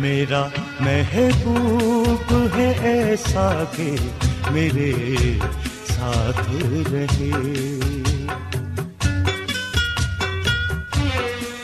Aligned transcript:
میرا 0.00 0.46
محبوب 0.80 2.34
ہے 2.56 2.72
ایسا 2.82 3.64
کہ 3.76 3.96
میرے 4.50 4.92
ساتھ 5.86 6.50
رہے۔ 6.92 7.30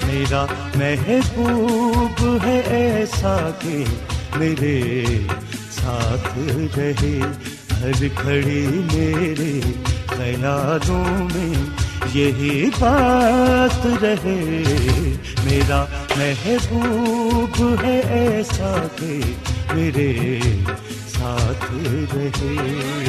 میرا 0.06 0.46
محبوب 0.74 2.44
ہے 2.44 2.60
ایسا 2.60 3.50
کہ 3.58 3.84
میرے 4.36 5.04
ساتھ 5.70 6.38
رہے۔ 6.78 7.20
ہر 7.80 8.04
گھڑی 8.22 8.66
میرے 8.92 9.60
خیالوں 10.06 11.28
میں 11.34 11.70
یہی 12.14 12.70
بات 12.78 13.86
رہے 14.02 14.62
میرا 15.44 15.84
محبوب 16.16 17.84
ہے 17.84 18.00
ایسا 18.00 18.86
کہ 18.96 19.20
میرے 19.72 20.40
ساتھ 21.08 21.64
رہے۔ 22.14 23.00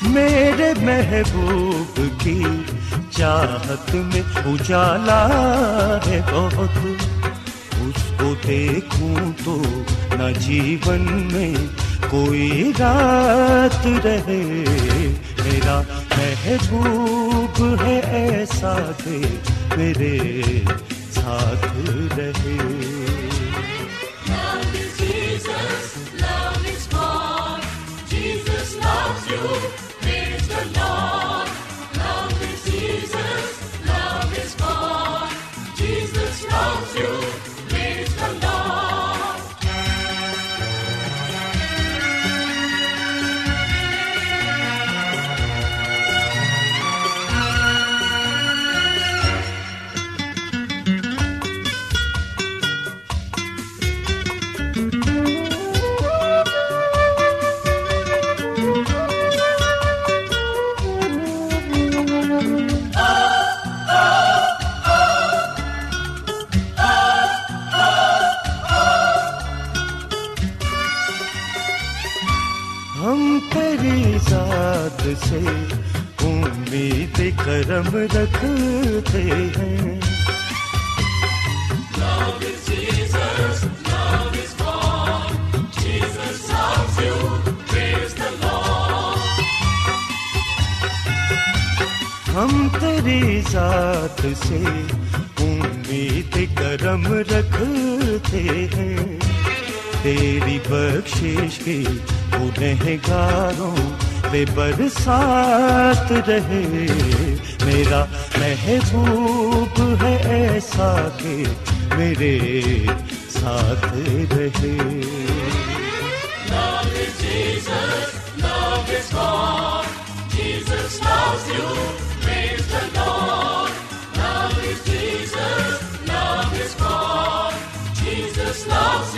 میرے 0.02 0.72
محبوب 0.80 2.00
کی 2.18 2.42
چاہت 3.10 3.94
میں 3.94 4.22
اجالا 4.36 5.28
ہے 6.06 6.20
بہت۔ 6.32 6.86
اس 7.72 8.20
کو 8.20 8.34
دیکھوں 8.48 9.32
تو 9.44 9.62
نہ 10.18 10.38
جیون 10.38 11.28
میں 11.32 11.54
کوئی 12.10 12.72
رات 12.78 13.86
رہے 14.04 14.42
میرا 15.44 15.80
محبوب 16.10 17.64
ہے 17.82 18.00
ایسا 18.10 18.76
کہ 19.04 19.20
میرے 19.76 20.18
ساتھ 21.10 21.66
رہے۔ 22.16 22.97
ہم 92.38 92.68
تیری 92.80 93.40
ذات 93.50 94.26
سے 94.46 94.64
امید 95.38 96.38
کرم 96.58 97.12
رکھتے 97.12 98.68
ہیں۔ 98.74 99.18
تیری 100.02 100.58
بخشش 100.68 101.58
کی 101.58 101.84
گنہگاروں 102.32 103.76
بے 104.30 104.44
برسات 104.54 106.12
رہے۔ 106.12 106.86
میرا 107.64 108.04
محبوب 108.38 110.02
ہے 110.02 110.16
ایسا 110.16 111.08
کہ 111.18 111.44
میرے 111.96 112.60
ساتھ 113.30 113.84
رہے۔ 114.32 115.00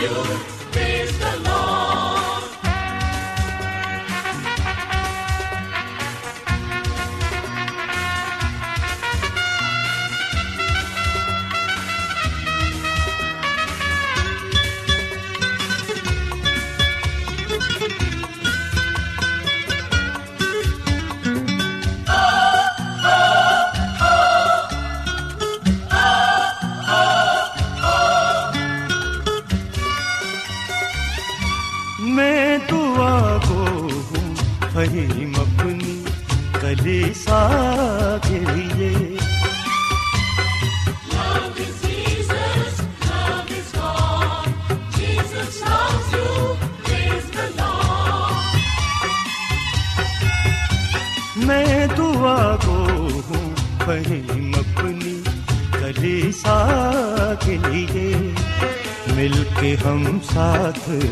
میں 0.01 0.60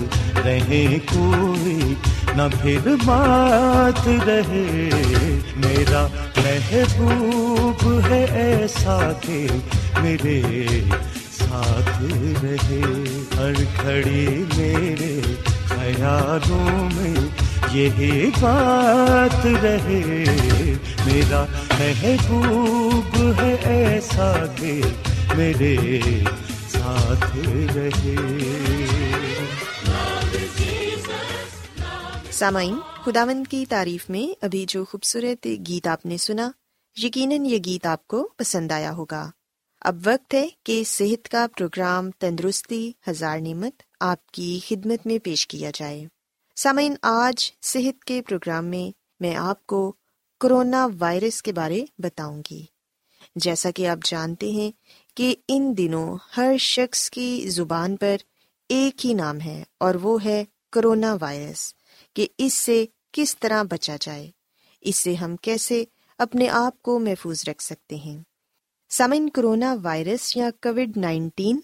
ساتھ 0.10 0.48
رہیں 0.48 1.00
کوئی 1.14 1.94
نہ 2.36 2.42
پھر 2.62 2.96
بات 3.06 4.08
رہے۔ 4.08 4.90
میرا 5.56 6.08
محبوب 6.38 8.02
ہے 8.10 8.26
ایسا 8.26 9.12
کہ 9.22 9.48
میرے 10.02 10.42
ساتھ 11.32 12.04
رہے۔ 12.44 12.82
ہر 13.38 13.54
گھڑی 13.84 14.44
میرے 14.58 15.22
خیالوں 15.66 16.90
میں 16.96 17.28
یہی 17.72 18.30
بات 18.40 19.46
رہے۔ 19.46 20.14
میرا 21.06 21.46
محبوب 21.80 23.18
ہے 23.42 23.56
ایسا 23.64 24.46
کہ 24.56 24.82
میرے 25.38 25.78
ساتھ 26.70 27.38
رہے۔ 27.76 28.16
سامعین، 32.40 32.80
خداوند 33.06 33.48
کی 33.50 33.66
تعریف 33.70 34.10
میں 34.10 34.46
ابھی 34.46 34.66
جو 34.68 34.86
خوبصورت 34.86 35.48
گیت 35.68 35.88
آپ 35.88 36.06
نے 36.06 36.18
سنا، 36.18 36.52
یقیناً 36.98 37.46
یہ 37.46 37.58
گیت 37.66 37.86
آپ 37.86 38.08
کو 38.08 38.30
پسند 38.38 38.72
آیا 38.72 38.92
ہوگا۔ 38.92 39.32
اب 39.82 39.96
وقت 40.06 40.34
ہے 40.34 40.48
کہ 40.64 40.84
صحت 40.84 41.30
کا 41.30 41.46
پروگرام 41.58 42.12
تندرستی 42.12 42.92
ہزار 43.08 43.40
نعمت 43.40 43.84
آپ 44.00 44.28
کی 44.28 44.60
خدمت 44.68 45.08
میں 45.08 45.18
پیش 45.24 45.48
کیا 45.48 45.72
جائے۔ 45.74 46.06
سامعین، 46.56 46.96
آج 47.02 47.52
صحت 47.62 48.04
کے 48.04 48.22
پروگرام 48.22 48.66
میں 48.66 48.98
میں 49.20 49.36
آپ 49.36 49.68
کو 49.68 49.96
کرونا 50.40 50.88
وائرس 51.00 51.42
کے 51.42 51.52
بارے 51.52 51.86
بتاؤں 51.98 52.44
گی۔ 52.52 52.66
جیسا 53.36 53.72
کہ 53.72 53.88
آپ 53.88 53.98
جانتے 54.06 54.52
ہیں 54.52 54.72
کہ 55.16 55.36
ان 55.48 55.78
دنوں 55.78 56.18
ہر 56.38 56.58
شخص 56.60 57.10
کی 57.10 57.46
زبان 57.50 57.98
پر 57.98 58.16
ایک 58.70 59.06
ہی 59.06 59.14
نام 59.14 59.40
ہے 59.40 59.64
اور 59.78 59.96
وہ 59.96 60.26
ہے 60.26 60.44
کرونا 60.72 61.18
وائرس۔ 61.22 61.74
کہ 62.20 62.28
اس 62.38 62.54
سے 62.54 62.86
کس 63.12 63.38
طرح 63.40 63.64
بچا 63.64 63.96
جائے۔ 64.02 64.32
اس 64.82 64.98
سے 64.98 65.16
ہم 65.16 65.36
کیسے 65.36 65.84
اپنے 66.18 66.50
آپ 66.50 66.82
کو 66.82 67.00
محفوظ 67.00 67.44
رکھ 67.50 67.64
سکتے 67.64 67.96
ہیں۔ 67.96 68.24
سمن 68.90 69.30
کرونا 69.30 69.76
وائرس 69.84 70.38
یا 70.38 70.50
کووڈ 70.64 70.98
نائنٹین 70.98 71.60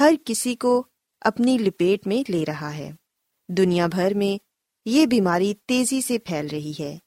ہر 0.00 0.14
کسی 0.24 0.56
کو 0.56 0.84
اپنی 1.20 1.58
لپیٹ 1.58 2.06
میں 2.06 2.30
لے 2.30 2.44
رہا 2.44 2.76
ہے۔ 2.76 2.90
دنیا 3.48 3.86
بھر 3.86 4.14
میں 4.14 4.44
یہ 4.84 5.06
بیماری 5.06 5.54
تیزی 5.66 6.00
سے 6.00 6.18
پھیل 6.18 6.46
رہی 6.46 6.72
ہے۔ 6.80 6.98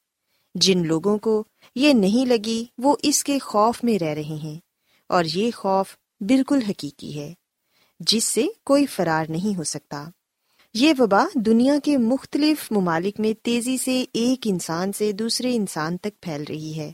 جن 0.54 0.86
لوگوں 0.86 1.18
کو 1.18 1.44
یہ 1.74 1.92
نہیں 1.92 2.26
لگی، 2.26 2.64
وہ 2.78 2.96
اس 3.02 3.24
کے 3.24 3.38
خوف 3.38 3.84
میں 3.84 3.98
رہ 3.98 4.14
رہے 4.14 4.38
ہیں۔ 4.42 4.60
اور 5.08 5.24
یہ 5.34 5.50
خوف 5.56 5.96
بالکل 6.20 6.58
حقیقی 6.68 7.20
ہے، 7.20 7.34
جس 8.00 8.24
سے 8.24 8.46
کوئی 8.64 8.86
فرار 8.86 9.24
نہیں 9.28 9.56
ہو 9.56 9.64
سکتا۔ 9.64 10.04
یہ 10.80 10.92
وبا 10.98 11.24
دنیا 11.34 11.78
کے 11.84 11.96
مختلف 11.96 12.72
ممالک 12.72 13.20
میں 13.20 13.44
تیزی 13.44 13.78
سے 13.78 14.04
ایک 14.12 14.40
انسان 14.44 14.92
سے 14.92 15.12
دوسرے 15.12 15.54
انسان 15.54 15.96
تک 15.96 16.20
پھیل 16.20 16.44
رہی 16.48 16.78
ہے 16.78 16.92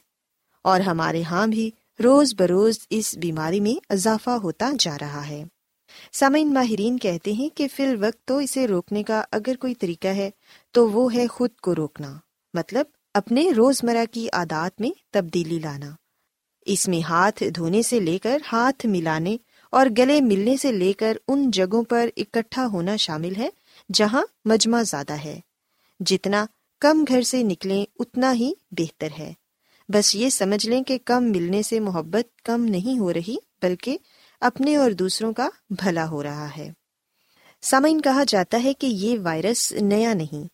اور 0.63 0.81
ہمارے 0.81 1.23
ہاں 1.23 1.47
بھی 1.47 1.71
روز 2.05 2.35
بروز 2.39 2.79
اس 2.91 3.19
بیماری 3.19 3.61
میں 3.61 3.87
اضافہ 3.89 4.31
ہوتا 4.31 4.71
جا 4.79 4.97
رہا 5.01 5.29
ہے۔ 5.29 5.45
سامعین 6.13 6.55
ماہرین 6.55 6.99
کہتے 6.99 7.33
ہیں 7.33 7.49
کہ 7.57 7.69
فی 7.77 7.83
الوقت 7.83 8.29
تو 8.29 8.37
اسے 8.37 8.67
روکنے 8.67 9.03
کا 9.03 9.23
اگر 9.33 9.57
کوئی 9.57 9.75
طریقہ 9.75 10.09
ہے 10.09 10.31
تو 10.73 10.91
وہ 10.91 11.15
ہے 11.15 11.27
خود 11.27 11.51
کو 11.63 11.75
روکنا 11.75 12.19
مطلب 12.55 12.87
اپنے 13.15 13.51
روزمرہ 13.51 14.05
کی 14.11 14.29
عادات 14.33 14.81
میں 14.81 14.91
تبدیلی 15.13 15.59
لانا۔ 15.59 15.91
اس 16.67 16.89
میں 16.89 17.01
ہاتھ 17.09 17.43
دھونے 17.57 17.83
سے 17.83 18.01
لے 18.01 18.19
کر 18.19 18.39
ہاتھ 18.53 18.87
ملانے 18.87 19.37
اور 19.71 19.87
گلے 19.99 20.21
ملنے 20.21 20.57
سے 20.57 20.73
لے 20.73 20.93
کر 20.93 21.17
ان 21.29 21.51
جگہوں 21.51 21.83
پر 21.83 22.09
اکٹھا 22.17 22.67
ہونا 22.67 22.97
شامل 22.97 23.37
ہے 23.37 23.49
جہاں 23.93 24.23
مجمع 24.45 24.83
زیادہ 24.83 25.13
ہے۔ 25.13 25.41
جتنا 26.01 26.47
کم 26.81 27.05
گھر 27.09 27.23
سے 27.23 27.43
نکلیں، 27.43 27.87
اتنا 27.99 28.35
ہی 28.35 28.53
بہتر 28.71 29.09
ہے۔ 29.19 29.33
بس 29.89 30.15
یہ 30.15 30.29
سمجھ 30.29 30.67
لیں 30.67 30.83
کہ 30.83 30.99
کم 31.05 31.25
ملنے 31.25 31.63
سے 31.63 31.81
محبت 31.81 32.43
کم 32.43 32.65
نہیں 32.65 32.99
ہو 32.99 33.13
رہی، 33.13 33.37
بلکہ 33.63 33.99
اپنے 34.41 34.77
اور 34.77 34.91
دوسروں 34.91 35.33
کا 35.33 35.49
بھلا 35.71 36.09
ہو 36.09 36.23
رہا 36.23 36.57
ہے۔ 36.57 36.73
سامعین، 37.63 38.01
کہا 38.01 38.25
جاتا 38.29 38.61
ہے 38.65 38.73
کہ 38.75 38.87
یہ 38.87 39.19
وائرس 39.19 39.73
نیا 39.73 40.15
نہیں، 40.15 40.49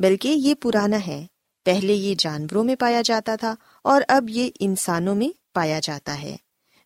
بلکہ 0.00 0.28
یہ 0.28 0.54
پرانا 0.54 1.06
ہے۔ 1.06 1.26
پہلے 1.64 1.94
یہ 1.94 2.14
جانوروں 2.18 2.64
میں 2.64 2.76
پایا 2.76 3.02
جاتا 3.02 3.36
تھا 3.36 3.54
اور 3.84 4.02
اب 4.08 4.30
یہ 4.30 4.50
انسانوں 4.60 5.14
میں 5.14 5.28
پایا 5.54 5.80
جاتا 5.82 6.22
ہے، 6.22 6.36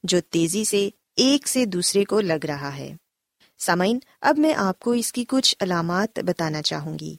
جو 0.03 0.21
تیزی 0.21 0.65
سے 0.65 0.91
ایک 1.17 1.49
سے 1.49 1.65
دوسرے 1.65 2.05
کو 2.05 2.21
لگ 2.21 2.47
رہا 2.47 2.77
ہے۔ 2.77 2.97
سامعین، 3.65 3.99
اب 4.21 4.39
میں 4.39 4.55
آپ 4.55 4.79
کو 4.79 4.91
اس 4.91 5.13
کی 5.13 5.25
کچھ 5.29 5.57
علامات 5.61 6.19
بتانا 6.19 6.63
چاہوں 6.63 6.99
گی۔ 6.99 7.17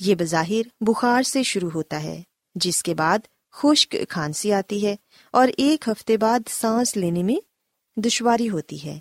یہ 0.00 0.14
بظاہر 0.14 0.62
بخار 0.80 1.22
سے 1.22 1.42
شروع 1.42 1.70
ہوتا 1.70 2.02
ہے، 2.02 2.22
جس 2.54 2.82
کے 2.82 2.94
بعد 2.94 3.18
خشک 3.52 3.96
کھانسی 4.08 4.52
آتی 4.52 4.86
ہے 4.86 4.96
اور 5.32 5.48
ایک 5.56 5.88
ہفتے 5.88 6.16
بعد 6.16 6.40
سانس 6.48 6.96
لینے 6.96 7.22
میں 7.22 7.36
دشواری 8.00 8.48
ہوتی 8.48 8.84
ہے۔ 8.84 8.98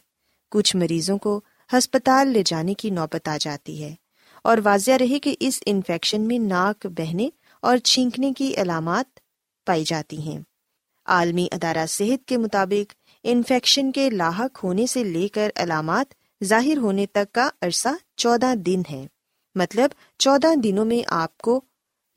کچھ 0.52 0.76
مریضوں 0.76 1.18
کو 1.18 1.42
ہسپتال 1.78 2.28
لے 2.28 2.44
جانے 2.46 2.74
کی 2.74 2.90
نوبت 2.90 3.28
آ 3.28 3.38
جاتی 3.40 3.84
ہے 3.84 3.96
اور 4.44 4.58
واضح 4.64 4.92
رہے 5.00 5.20
کہ 5.20 5.36
اس 5.40 5.64
انفیکشن 5.66 6.22
میں 6.22 6.40
ناک 6.40 6.88
بہنے 6.88 7.30
اور 7.62 7.78
چھینکنے 7.78 8.32
کی 8.38 8.54
علامات 8.58 9.20
پائی 9.66 9.84
جاتی 9.84 10.22
ہیں۔ 10.22 10.40
عالمی 11.06 11.48
ادارہ 11.52 11.86
صحت 11.86 12.28
کے 12.28 12.38
مطابق 12.38 12.94
انفیکشن 13.24 13.92
کے 13.92 14.10
لاحق 14.10 14.64
ہونے 14.64 14.88
سے 14.88 15.04
لے 15.04 15.28
کر 15.28 15.50
علامات 15.56 16.19
ظاہر 16.44 16.78
ہونے 16.78 17.06
تک 17.06 17.34
کا 17.34 17.50
عرصہ 17.62 17.90
چودہ 18.16 18.56
دن 18.56 18.82
ہے۔ 18.92 19.08
مطلب 19.56 19.90
چودہ 20.18 20.56
دنوں 20.56 20.86
میں 20.86 21.02
آپ 21.08 21.38
کو 21.38 21.62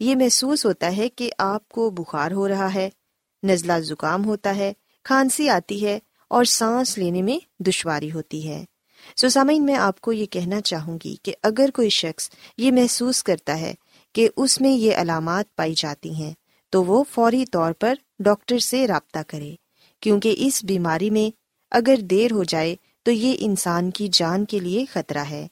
یہ 0.00 0.17
محسوس 0.17 0.67
ہوتا 0.67 0.97
ہے 0.97 1.09
کہ 1.09 1.31
آپ 1.38 1.69
کو 1.69 1.91
بخار 1.91 2.31
ہو 2.31 2.49
رہا 2.49 2.75
ہے، 2.75 2.91
نزلہ 3.43 3.81
زکام 3.81 4.25
ہوتا 4.25 4.57
ہے، 4.57 4.73
کھانسی 5.05 5.49
آتی 5.49 5.87
ہے 5.87 5.99
اور 6.29 6.45
سانس 6.45 6.99
لینے 6.99 7.23
میں 7.23 7.62
دشواری 7.62 8.12
ہوتی 8.12 8.49
ہے۔ 8.49 8.64
سو 9.17 9.29
سامعین، 9.29 9.64
میں 9.64 9.75
آپ 9.75 10.00
کو 10.00 10.12
یہ 10.12 10.26
کہنا 10.26 10.61
چاہوں 10.61 10.99
گی 11.05 11.17
کہ 11.23 11.35
اگر 11.43 11.71
کوئی 11.75 11.88
شخص 11.88 12.31
یہ 12.57 12.73
محسوس 12.73 13.23
کرتا 13.23 13.61
ہے 13.61 13.75
کہ 14.12 14.29
اس 14.37 14.61
میں 14.61 14.71
یہ 14.71 14.97
علامات 14.97 15.57
پائی 15.57 15.75
جاتی 15.76 16.14
ہیں، 16.14 16.33
تو 16.71 16.85
وہ 16.85 17.05
فوری 17.11 17.47
طور 17.47 17.73
پر 17.73 17.95
ڈاکٹر 18.19 18.59
سے 18.59 18.87
رابطہ 18.87 19.19
کرے۔ 19.26 19.55
کیونکہ 20.00 20.35
اس 20.38 20.64
بیماری 20.64 21.11
میں 21.11 21.37
اگر 21.71 21.97
دیر 21.97 22.33
ہو 22.33 22.45
جائے 22.45 22.76
تو 23.03 23.11
یہ 23.11 23.37
انسان 23.39 23.91
کی 23.91 24.09
جان 24.13 24.45
کے 24.45 24.59
لیے 24.59 24.85
خطرہ 24.85 25.25
ہے۔ 25.31 25.47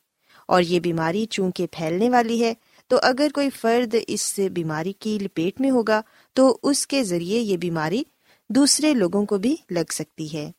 اور 0.48 0.62
یہ 0.62 0.80
بیماری 0.80 1.26
چونکہ 1.26 1.66
پھیلنے 1.72 2.10
والی 2.10 2.44
ہے، 2.44 2.54
تو 2.88 2.98
اگر 3.02 3.28
کوئی 3.34 3.50
فرد 3.50 3.94
اس 4.06 4.40
بیماری 4.52 4.92
کی 4.92 5.18
لپیٹ 5.18 5.60
میں 5.60 5.70
ہوگا، 5.70 6.00
تو 6.32 6.58
اس 6.62 6.86
کے 6.86 7.04
ذریعے 7.04 7.40
یہ 7.40 7.56
بیماری 7.56 8.02
دوسرے 8.48 8.94
لوگوں 8.94 9.26
کو 9.26 9.38
بھی 9.38 9.56
لگ 9.70 9.92
سکتی 9.92 10.32
ہے۔ 10.32 10.50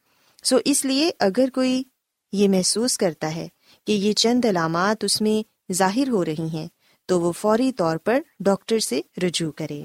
سو 0.44 0.58
اس 0.66 0.86
لیے 0.86 1.12
اگر 1.20 1.50
کوئی 1.54 1.84
یہ 2.32 2.50
محسوس 2.50 2.98
کرتا 2.98 3.36
ہے 3.36 3.48
کہ 3.88 3.92
یہ 3.92 4.14
چند 4.14 4.46
علامات 4.46 5.04
اس 5.04 5.22
میں 5.22 5.74
ظاہر 5.74 6.10
ہو 6.10 6.26
رہی 6.26 6.48
ہیں، 6.54 6.68
تو 7.06 7.22
وہ 7.22 7.32
فوری 7.32 7.72
طور 7.72 7.98
پر 7.98 8.20
ڈاکٹر 8.40 8.80
سے 8.80 9.02
رجوع 9.24 9.52
کرے۔ 9.52 9.84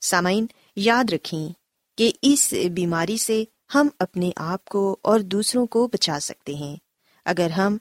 سامعین، 0.00 0.46
یاد 0.76 1.04
رکھیں 1.12 1.48
کہ 1.98 2.12
اس 2.22 2.54
بیماری 2.72 3.16
سے 3.16 3.44
ہم 3.74 3.88
اپنے 3.98 4.30
آپ 4.36 4.64
کو 4.64 4.96
اور 5.02 5.20
دوسروں 5.20 5.66
کو 5.66 5.86
بچا 5.86 6.18
سکتے 6.20 6.54
ہیں۔ 6.54 6.76
اگر 7.24 7.50
ہم 7.50 7.76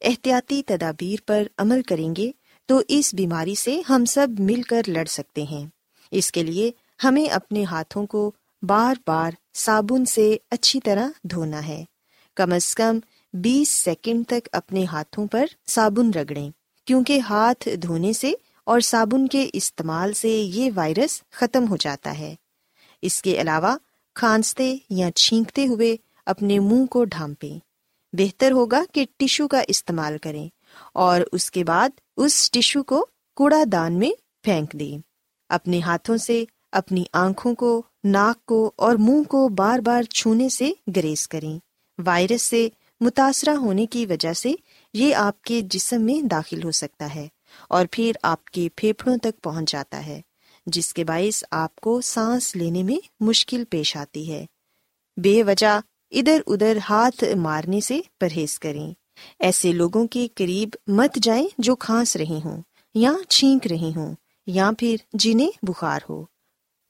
احتیاطی 0.00 0.62
تدابیر 0.62 1.18
پر 1.26 1.42
عمل 1.58 1.82
کریں 1.82 2.16
گے 2.16 2.32
تو 2.66 2.80
اس 2.88 3.14
بیماری 3.14 3.54
سے 3.54 3.82
ہم 3.88 4.04
سب 4.04 4.28
مل 4.38 4.62
کر 4.62 4.82
لڑ 4.86 5.04
سکتے 5.04 5.42
ہیں۔ 5.42 5.66
اس 6.10 6.32
کے 6.32 6.42
لیے 6.42 6.70
ہمیں 7.04 7.26
اپنے 7.26 7.64
ہاتھوں 7.64 8.06
کو 8.06 8.32
بار 8.62 8.94
بار 9.06 9.30
صابن 9.54 10.04
سے 10.04 10.36
اچھی 10.50 10.80
طرح 10.80 11.08
دھونا 11.22 11.66
ہے۔ 11.66 11.84
کم 12.36 12.52
از 12.52 12.74
کم 12.74 12.98
بیس 13.32 13.68
سیکنڈ 13.84 14.26
تک 14.28 14.48
اپنے 14.52 14.84
ہاتھوں 14.84 15.26
پر 15.26 15.46
صابن 15.68 16.10
رگڑیں، 16.10 16.50
کیونکہ 16.84 17.20
ہاتھ 17.20 17.68
دھونے 17.82 18.12
سے 18.12 18.32
اور 18.64 18.80
صابن 18.80 19.28
کے 19.28 19.50
استعمال 19.52 20.12
سے 20.12 20.28
یہ 20.28 20.70
وائرس 20.74 21.22
ختم 21.30 21.68
ہو 21.68 21.76
جاتا 21.76 22.18
ہے۔ 22.18 22.34
اس 23.02 23.22
کے 23.22 23.40
علاوہ 23.40 23.76
کھانستے 24.14 24.76
یا 24.90 25.10
چھینکتے 25.10 25.66
ہوئے 25.66 25.96
اپنے 26.26 26.58
منہ 26.58 26.86
کو 26.86 27.04
ڈھانپیں۔ 27.04 27.58
بہتر 28.12 28.52
ہوگا 28.52 28.84
کہ 28.92 29.04
ٹشو 29.16 29.48
کا 29.48 29.62
استعمال 29.68 30.18
کریں 30.18 30.48
اور 30.94 31.20
اس 31.32 31.50
کے 31.50 31.64
بعد 31.64 31.88
اس 32.16 32.50
ٹشو 32.50 32.82
کو 32.82 33.06
کوڑا 33.36 33.62
دان 33.72 33.92
میں 33.92 34.10
پھینک 34.42 34.72
دیں۔ 34.72 34.98
اپنے 35.48 35.80
ہاتھوں 35.80 36.16
سے 36.16 36.44
اپنی 36.72 37.04
آنکھوں 37.12 37.54
کو، 37.54 37.82
ناک 38.04 38.46
کو 38.46 38.72
اور 38.76 38.96
منہ 38.96 39.22
کو 39.22 39.48
بار 39.48 39.78
بار 39.78 40.02
چھونے 40.02 40.48
سے 40.48 40.72
گریز 40.96 41.28
کریں۔ 41.28 41.58
وائرس 42.06 42.42
سے 42.42 42.68
متاثرہ 43.00 43.50
ہونے 43.50 43.86
کی 43.86 44.06
وجہ 44.06 44.32
سے 44.32 44.52
یہ 44.92 45.14
آپ 45.14 45.42
کے 45.42 45.60
جسم 45.60 46.02
میں 46.02 46.26
داخل 46.26 46.64
ہو 46.64 46.70
سکتا 46.70 47.14
ہے 47.14 47.28
اور 47.68 47.86
پھر 47.90 48.12
آپ 48.22 48.44
کے 48.44 48.68
پھیپھڑوں 48.76 49.16
تک 49.16 49.42
پہنچ 49.42 49.72
جاتا 49.72 50.06
ہے۔ 50.06 50.20
جس 50.66 50.94
کے 50.94 51.04
باعث 51.04 51.44
آپ 51.50 51.76
کو 51.76 52.00
سانس 52.00 52.56
لینے 52.56 52.82
میں 52.82 52.96
مشکل 53.20 53.64
پیش 53.70 53.96
آتی 53.96 54.32
ہے۔ 54.32 54.46
بے 55.16 55.42
وجہ 55.42 55.80
ادھر 56.10 56.40
ادھر 56.46 56.78
ہاتھ 56.88 57.24
مارنے 57.36 57.80
سے 57.80 58.00
پرہیز 58.20 58.58
کریں۔ 58.58 58.92
ایسے 59.38 59.72
لوگوں 59.72 60.06
کے 60.06 60.28
قریب 60.34 60.68
مت 60.86 61.14
جائیں 61.22 61.48
جو 61.58 61.76
کھانس 61.76 62.16
رہے 62.16 62.40
ہوں 62.44 62.62
یا 62.94 63.12
چھینک 63.28 63.66
رہے 63.66 63.90
ہوں 63.96 64.14
یا 64.46 64.70
پھر 64.78 64.96
جنہیں 65.12 65.50
بخار 65.62 66.00
ہو۔ 66.08 66.24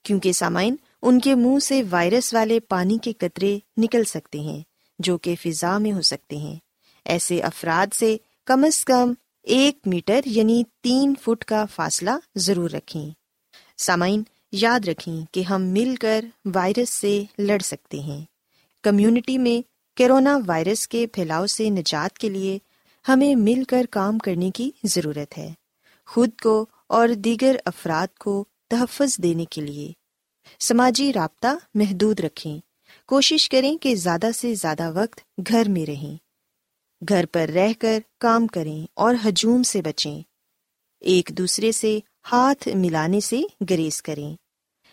کیونکہ 0.03 0.33
سامعین، 0.33 0.77
ان 1.03 1.21
کے 1.21 1.35
منہ 1.35 1.59
سے 1.59 1.83
وائرس 1.91 2.35
والے 2.35 2.61
پانی 2.61 2.99
کے 2.99 3.13
قطرے 3.13 3.59
نکل 3.77 4.05
سکتے 4.05 4.41
ہیں 4.41 4.63
جو 4.99 5.19
کہ 5.19 5.35
فضا 5.43 5.79
میں 5.79 5.93
ہو 5.93 6.03
سکتے 6.03 6.37
ہیں۔ 6.37 6.57
ایسے 7.05 7.41
افراد 7.41 7.95
سے 7.95 8.17
کم 8.45 8.65
از 8.65 8.85
کم 8.85 9.13
ایک 9.43 9.79
میٹر 9.87 10.21
یعنی 10.25 10.63
تین 10.83 11.15
فٹ 11.23 11.45
کا 11.45 11.65
فاصلہ 11.75 12.11
ضرور 12.35 12.71
رکھیں۔ 12.71 13.11
سامعین، 13.81 14.23
یاد 14.53 14.89
رکھیں 14.89 15.27
کہ 15.33 15.43
ہم 15.43 15.63
مل 15.63 15.97
کر 15.97 16.25
وائرس 16.55 16.91
سے 16.91 17.25
لڑ 17.39 17.59
سکتے 17.59 18.01
ہیں۔ 18.01 18.25
کمیونٹی 18.83 19.39
میں 19.39 19.63
کرونا 19.99 20.39
وائرس 20.47 20.89
کے 20.89 21.07
پھیلاؤ 21.07 21.47
سے 21.47 21.71
نجات 21.71 22.19
کے 22.19 22.29
لیے 22.29 22.59
ہمیں 23.09 23.35
مل 23.35 23.65
کر 23.65 23.87
کام 23.91 24.19
کرنے 24.19 24.51
کی 24.51 24.71
ضرورت 24.85 25.39
ہے۔ 25.39 25.53
خود 26.07 26.31
کو 26.43 26.67
اور 26.87 27.09
دیگر 27.09 27.57
افراد 27.65 28.19
کو 28.19 28.45
تحفظ 28.71 29.19
دینے 29.19 29.45
کے 29.45 29.61
لیے 29.61 29.93
سماجی 30.61 31.13
رابطہ 31.13 31.59
محدود 31.75 32.21
رکھیں۔ 32.21 32.59
کوشش 33.07 33.49
کریں 33.49 33.79
کہ 33.79 33.95
زیادہ 33.95 34.29
سے 34.35 34.55
زیادہ 34.55 34.93
وقت 34.95 35.21
گھر 35.49 35.69
میں 35.69 35.87
رہیں۔ 35.87 36.17
گھر 37.09 37.27
پر 37.27 37.49
رہ 37.55 37.73
کر 37.79 37.99
کام 38.21 38.47
کریں 38.47 38.87
اور 38.95 39.15
ہجوم 39.29 39.63
سے 39.63 39.83
بچیں۔ 39.83 40.23
ایک 41.01 41.31
دوسرے 41.39 41.73
سے 41.73 41.99
ہاتھ 42.33 42.69
ملانے 42.69 43.21
سے 43.21 43.41
گریز 43.71 44.03
کریں۔ 44.03 44.37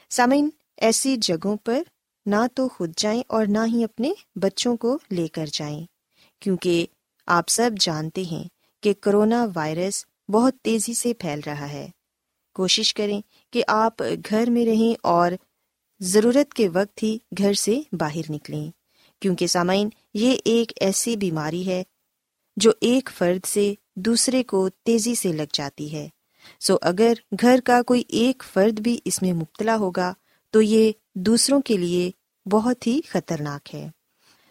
سامعین، 0.10 0.50
ایسی 0.78 1.16
جگہوں 1.18 1.58
پر 1.64 1.84
نہ 2.26 2.46
تو 2.56 2.68
خود 2.68 2.92
جائیں 2.98 3.24
اور 3.28 3.46
نہ 3.46 3.58
ہی 3.74 3.84
اپنے 3.84 4.14
بچوں 4.36 4.78
کو 4.78 5.00
لے 5.12 5.28
کر 5.28 5.46
جائیں، 5.54 5.86
کیونکہ 6.40 6.86
آپ 7.28 7.50
سب 7.50 7.72
جانتے 7.80 8.24
ہیں 8.24 8.44
کہ 8.84 8.94
کرونا 8.94 9.46
وائرس 9.56 10.06
بہت 10.30 10.56
تیزی 10.62 10.94
سے 10.94 11.14
پھیل 11.14 11.40
رہا 11.46 11.72
ہے۔ 11.72 11.88
کوشش 12.54 12.94
کریں 12.94 13.22
کہ 13.52 13.64
آپ 13.68 14.04
گھر 14.30 14.50
میں 14.50 14.66
رہیں 14.66 15.00
اور 15.04 15.32
ضرورت 16.00 16.54
کے 16.54 16.70
وقت 16.70 17.04
ہی 17.04 17.18
گھر 17.38 17.54
سے 17.54 17.80
باہر 17.92 18.32
نکلیں، 18.32 18.72
کیونکہ 19.20 19.48
سامعین، 19.48 19.90
یہ 20.14 20.38
ایک 20.46 20.72
ایسی 20.76 21.16
بیماری 21.16 21.68
ہے 21.68 21.84
جو 22.58 22.72
ایک 22.82 23.10
فرد 23.14 23.46
سے 23.46 23.74
دوسرے 23.96 24.44
کو 24.44 24.70
تیزی 24.70 25.16
سے 25.16 25.32
لگ 25.32 25.54
جاتی 25.54 25.94
ہے۔ 25.94 26.10
سو 26.60 26.76
اگر 26.82 27.14
گھر 27.42 27.60
کا 27.66 27.82
کوئی 27.82 28.04
ایک 28.08 28.44
فرد 28.54 28.80
بھی 28.80 29.00
اس 29.06 29.22
میں 29.22 29.34
مبتلا 29.34 29.78
ہوگا، 29.78 30.14
تو 30.52 30.62
یہ 30.62 30.92
دوسروں 31.16 31.62
کے 31.62 31.78
لیے 31.78 32.12
بہت 32.50 32.88
ہی 32.88 33.02
خطرناک 33.08 33.76
ہے۔ 33.76 33.90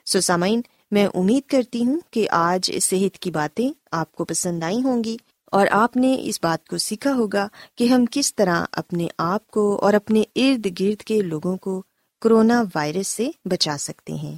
سو 0.05 0.21
سامعین، 0.21 0.61
میں 0.91 1.07
امید 1.15 1.51
کرتی 1.51 1.85
ہوں 1.85 2.01
کہ 2.11 2.29
آج 2.31 2.79
صحت 2.79 3.19
کی 3.19 3.31
باتیں 3.31 3.69
آپ 3.93 4.13
کو 4.13 4.25
پسند 4.25 4.63
آئی 4.63 4.83
ہوں 4.83 5.05
گی 5.05 5.17
اور 5.53 5.67
آپ 5.71 5.97
نے 5.97 6.17
اس 6.21 6.39
بات 6.43 6.69
کو 6.69 6.79
سیکھا 6.79 7.15
ہوگا 7.15 7.49
کہ 7.75 7.85
ہم 7.85 8.05
کس 8.11 8.35
طرح 8.35 8.65
اپنے 8.73 9.09
آپ 9.19 9.47
کو 9.47 9.79
اور 9.83 9.95
اپنے 9.95 10.23
ارد 10.37 10.81
گرد 10.81 11.03
کے 11.03 11.21
لوگوں 11.21 11.57
کو 11.57 11.83
کرونا 12.21 12.63
وائرس 12.75 13.09
سے 13.09 13.31
بچا 13.45 13.77
سکتے 13.79 14.13
ہیں۔ 14.13 14.37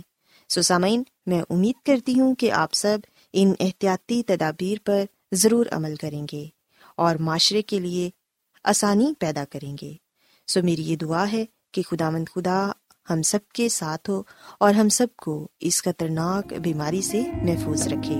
سو 0.48 0.62
سامعین، 0.62 1.02
میں 1.26 1.42
امید 1.50 1.86
کرتی 1.86 2.20
ہوں 2.20 2.34
کہ 2.34 2.52
آپ 2.52 2.72
سب 2.72 2.98
ان 3.32 3.52
احتیاطی 3.60 4.22
تدابیر 4.22 4.78
پر 4.84 5.04
ضرور 5.32 5.66
عمل 5.70 5.94
کریں 5.96 6.26
گے۔ 6.32 6.46
اور 6.98 7.16
معاشرے 7.16 7.62
کے 7.62 7.78
لیے 7.78 8.10
آسانی 8.64 9.12
پیدا 9.18 9.44
کریں 9.50 9.76
گے۔ 9.82 9.92
سو 10.46 10.60
میری 10.62 10.82
یہ 10.82 10.96
دعا 10.96 11.32
ہے 11.32 11.44
کہ 11.72 11.82
خدا 11.82 12.10
مند 12.10 12.24
خدا 12.34 12.68
ہم 13.10 13.22
سب 13.22 13.48
کے 13.48 13.68
ساتھ 13.68 14.10
ہو 14.10 14.22
اور 14.60 14.74
ہم 14.74 14.88
سب 14.88 15.06
کو 15.16 15.48
اس 15.60 15.82
خطرناک 15.82 16.52
بیماری 16.54 17.02
سے 17.02 17.22
محفوظ 17.42 17.88
رکھے۔ 17.88 18.14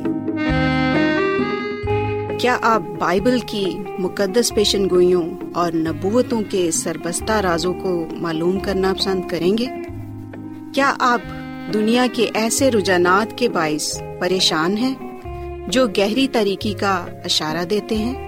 کیا 2.41 2.59
آپ 2.63 2.83
بائبل 2.99 3.39
کی 3.47 3.67
مقدس 3.99 4.55
پیشن 4.55 4.91
گوئیوں 4.91 5.37
اور 5.55 5.73
نبوتوں 5.73 6.43
کے 6.51 6.71
سربستہ 6.71 7.33
رازوں 7.33 7.75
کو 7.75 8.07
معلوم 8.11 8.61
کرنا 8.61 8.95
پسند 8.99 9.29
کریں 9.29 9.59
گے؟ 9.59 9.67
کیا 10.75 10.95
آپ 10.99 11.21
دنیا 11.75 12.07
کے 12.13 12.31
ایسے 12.35 12.71
رجحانات 12.71 13.39
کے 13.39 13.49
باعث 13.49 14.03
پریشان 14.21 14.79
ہیں 14.79 14.95
جو 15.69 15.89
گہری 15.89 16.29
طریقے 16.29 16.73
کا 16.73 17.07
اشارہ 17.25 17.65
دیتے 17.65 17.97
ہیں؟ 17.97 18.28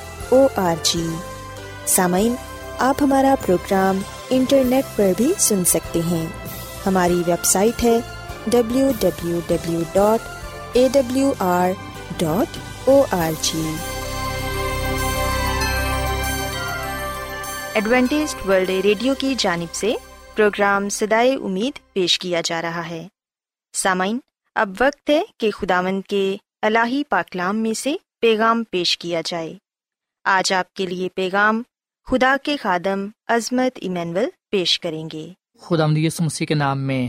O 0.31 0.45
R 0.57 0.75
G 0.83 1.05
سامعین 1.87 2.35
آپ 2.79 3.01
ہمارا 3.01 3.33
پروگرام 3.45 3.99
انٹرنیٹ 4.29 4.85
پر 4.95 5.11
بھی 5.17 5.31
سن 5.37 5.63
سکتے 5.65 5.99
ہیں 6.01 6.25
ہماری 6.85 7.21
ویب 7.27 7.43
سائٹ 7.43 7.83
ہے 7.83 7.97
W 8.47 8.91
W 8.99 9.39
W 9.47 9.81
dot 9.93 10.27
A 10.73 10.87
W 10.93 11.31
R 11.39 11.71
dot 12.17 12.57
O 12.85 13.01
R 13.11 13.31
G 13.41 13.63
Adventist 17.73 18.35
world 18.47 18.69
radio 18.83 19.13
کی 19.19 19.33
جانب 19.37 19.73
سے 19.73 19.93
پروگرام 20.35 20.89
سدائے 20.89 21.33
امید 21.35 21.79
پیش 21.93 22.19
کیا 22.19 22.41
جا 22.43 22.61
رہا 22.61 22.89
ہے 22.89 23.07
سامعین 23.73 24.19
اب 24.55 24.69
وقت 24.79 25.09
ہے 25.09 25.21
کہ 25.37 25.51
خداون 25.51 26.01
کے 26.01 26.37
الہی 26.61 27.03
پاکلام 27.09 27.57
میں 27.57 27.73
سے 27.73 27.95
پیغام 28.21 28.63
پیش 28.63 28.97
کیا 28.97 29.21
جائے 29.25 29.53
آج 30.23 30.53
آپ 30.53 30.73
کے 30.73 30.85
لیے 30.85 31.09
پیغام 31.15 31.61
خدا 32.07 32.35
کے 32.43 32.57
خادم 32.57 33.07
عظمت 33.27 33.79
ایمینول 33.81 34.25
پیش 34.51 34.79
کریں 34.79 35.09
گے۔ 35.13 35.29
خدا 35.61 35.87
مسیح 36.19 36.45
کے 36.45 36.53
نام 36.53 36.79
میں 36.79 37.07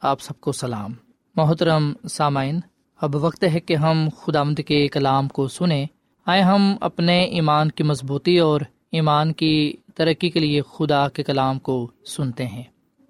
آپ 0.00 0.20
سب 0.20 0.40
کو 0.40 0.52
سلام۔ 0.52 0.92
محترم 1.36 1.92
سامعین، 2.10 2.60
اب 3.00 3.16
وقت 3.16 3.44
ہے 3.44 3.60
کہ 3.60 3.76
ہم 3.76 4.08
خدا 4.16 4.42
مد 4.42 4.60
کے 4.66 4.88
کلام 4.88 5.28
کو 5.28 5.48
سنیں۔ 5.48 5.86
آئے 6.26 6.42
ہم 6.42 6.76
اپنے 6.80 7.24
ایمان 7.24 7.70
کی 7.70 7.82
مضبوطی 7.82 8.38
اور 8.38 8.60
ایمان 8.92 9.32
کی 9.32 9.72
ترقی 9.94 10.30
کے 10.30 10.40
لیے 10.40 10.62
خدا 10.62 11.08
کے 11.08 11.22
کلام 11.22 11.58
کو 11.58 11.90
سنتے 12.06 12.46
ہیں۔ 12.46 12.62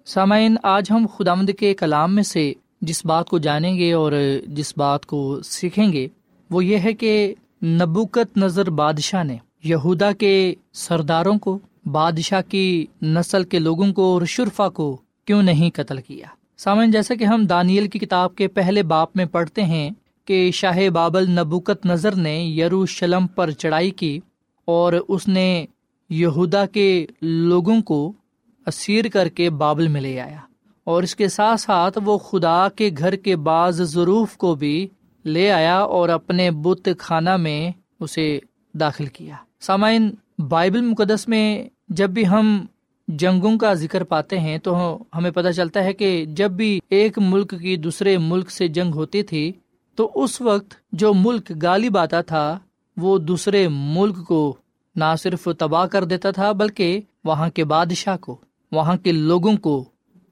سامعین، 0.05 0.55
آج 0.63 0.91
ہم 0.91 1.05
خدا 1.17 1.33
مد 1.33 1.49
کے 1.59 1.73
کلام 1.73 2.15
میں 2.15 2.23
سے 2.23 2.53
جس 2.81 3.05
بات 3.05 3.29
کو 3.29 3.37
جانیں 3.37 3.77
گے 3.77 3.93
اور 3.93 4.11
جس 4.47 4.77
بات 4.77 5.05
کو 5.05 5.41
سیکھیں 5.43 5.93
گے، 5.93 6.07
وہ 6.49 6.65
یہ 6.65 6.77
ہے 6.77 6.93
کہ 6.93 7.35
نبوکت 7.63 8.37
نظر 8.37 8.69
بادشاہ 8.69 9.23
نے 9.23 9.37
یہودا 9.63 10.11
کے 10.11 10.55
سرداروں 10.73 11.37
کو، 11.39 11.59
بادشاہ 11.85 12.41
کی 12.49 12.85
نسل 13.01 13.43
کے 13.43 13.59
لوگوں 13.59 13.93
کو 13.93 14.13
اور 14.13 14.21
شرفا 14.25 14.69
کو 14.69 14.97
کیوں 15.25 15.43
نہیں 15.43 15.69
قتل 15.75 16.01
کیا؟ 16.01 16.27
سامعین، 16.57 16.91
جیسا 16.91 17.15
کہ 17.15 17.23
ہم 17.23 17.45
دانیل 17.45 17.87
کی 17.87 17.99
کتاب 17.99 18.35
کے 18.35 18.47
پہلے 18.47 18.83
باپ 18.83 19.15
میں 19.15 19.25
پڑھتے 19.25 19.63
ہیں 19.63 19.89
کہ 20.25 20.51
شاہ 20.51 20.89
بابل 20.89 21.31
نبوکت 21.31 21.85
نظر 21.85 22.15
نے 22.15 22.39
یروشلم 22.39 23.27
پر 23.27 23.51
چڑھائی 23.51 23.91
کی 23.91 24.19
اور 24.65 24.93
اس 25.07 25.27
نے 25.27 25.65
یہودا 26.09 26.65
کے 26.65 27.05
لوگوں 27.21 27.81
کو 27.81 28.13
اسیر 28.65 29.05
کر 29.07 29.27
کے 29.27 29.49
بابل 29.49 29.87
میں 29.87 30.01
لے 30.01 30.19
آیا 30.19 30.39
اور 30.83 31.03
اس 31.03 31.15
کے 31.15 31.27
ساتھ 31.27 31.61
ساتھ 31.61 31.97
وہ 32.05 32.17
خدا 32.17 32.69
کے 32.69 32.89
گھر 32.97 33.15
کے 33.15 33.35
بعض 33.35 33.81
ضرور 33.81 34.27
کو 34.37 34.55
بھی 34.55 34.87
لے 35.25 35.51
آیا 35.51 35.79
اور 35.79 36.09
اپنے 36.09 36.51
بت 36.51 36.89
خانہ 36.99 37.37
میں 37.37 37.71
اسے 37.99 38.39
داخل 38.73 39.05
کیا۔ 39.05 39.35
سامعین، 39.59 40.11
بائبل 40.39 40.81
مقدس 40.81 41.27
میں 41.27 41.69
جب 41.89 42.09
بھی 42.09 42.27
ہم 42.27 42.65
جنگوں 43.07 43.57
کا 43.57 43.73
ذکر 43.73 44.03
پاتے 44.03 44.39
ہیں 44.39 44.57
تو 44.57 45.03
ہمیں 45.15 45.31
پتہ 45.31 45.49
چلتا 45.49 45.83
ہے 45.83 45.93
کہ 45.93 46.25
جب 46.25 46.51
بھی 46.51 46.79
ایک 46.89 47.19
ملک 47.19 47.53
کی 47.61 47.77
دوسرے 47.77 48.17
ملک 48.17 48.51
سے 48.51 48.67
جنگ 48.67 48.93
ہوتی 48.93 49.23
تھی، 49.23 49.51
تو 49.95 50.11
اس 50.15 50.41
وقت 50.41 50.73
جو 50.91 51.13
ملک 51.13 51.51
غالب 51.61 51.97
آتا 51.97 52.21
تھا، 52.21 52.59
وہ 52.97 53.17
دوسرے 53.17 53.67
ملک 53.71 54.27
کو 54.27 54.55
نہ 54.95 55.15
صرف 55.19 55.47
تباہ 55.57 55.85
کر 55.85 56.03
دیتا 56.03 56.31
تھا، 56.31 56.51
بلکہ 56.51 57.01
وہاں 57.23 57.49
کے 57.49 57.65
بادشاہ 57.65 58.17
کو، 58.17 58.37
وہاں 58.71 58.97
کے 58.97 59.11
لوگوں 59.11 59.57
کو 59.57 59.85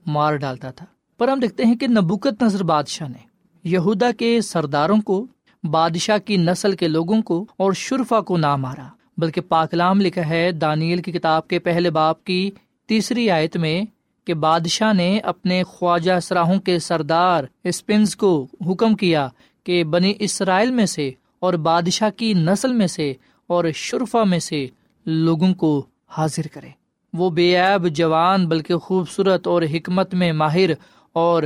مار 0.05 0.35
ڈالتا 0.35 0.71
تھا۔ 0.71 0.85
پر 1.17 1.27
ہم 1.27 1.39
دیکھتے 1.39 1.65
ہیں 1.65 1.75
کہ 1.75 1.87
نبوکت 1.87 2.43
نظر 2.43 2.63
بادشاہ 2.63 3.07
نے 3.07 3.30
یہودا 3.63 4.11
کے 4.11 4.41
سرداروں 4.41 5.01
کو، 5.01 5.25
بادشاہ 5.63 6.17
کی 6.17 6.37
نسل 6.37 6.75
کے 6.75 6.87
لوگوں 6.87 7.21
کو 7.21 7.45
اور 7.57 7.73
شرفا 7.73 8.21
کو 8.21 8.37
نہ 8.37 8.55
مارا، 8.55 8.87
بلکہ 9.17 9.41
پاکلام 9.41 10.01
لکھا 10.01 10.29
ہے 10.29 10.51
دانیل 10.51 11.01
کی 11.01 11.11
کتاب 11.11 11.47
کے 11.47 11.59
پہلے 11.59 11.89
باپ 11.89 12.23
کی 12.23 12.51
تیسری 12.87 13.29
آیت 13.29 13.57
میں 13.57 13.83
کہ 14.25 14.33
بادشاہ 14.33 14.93
نے 14.93 15.19
اپنے 15.19 15.63
خواجہ 15.63 16.19
سراہوں 16.19 16.59
کے 16.59 16.79
سردار 16.79 17.43
اسپنز 17.63 18.15
کو 18.15 18.47
حکم 18.67 18.95
کیا 18.95 19.27
کہ 19.63 19.83
بنی 19.83 20.13
اسرائیل 20.19 20.71
میں 20.71 20.85
سے 20.85 21.11
اور 21.39 21.53
بادشاہ 21.53 22.09
کی 22.09 22.33
نسل 22.33 22.73
میں 22.73 22.87
سے 22.87 23.13
اور 23.47 23.65
شرفا 23.75 24.23
میں 24.23 24.39
سے 24.39 24.67
لوگوں 25.05 25.53
کو 25.53 25.85
حاضر 26.07 26.47
کرے۔ 26.53 26.69
وہ 27.13 27.29
بے 27.29 27.55
عیب 27.55 27.87
جوان 27.87 28.47
بلکہ 28.47 28.75
خوبصورت 28.75 29.47
اور 29.47 29.61
حکمت 29.61 30.13
میں 30.13 30.31
ماہر 30.33 30.69
اور 31.13 31.43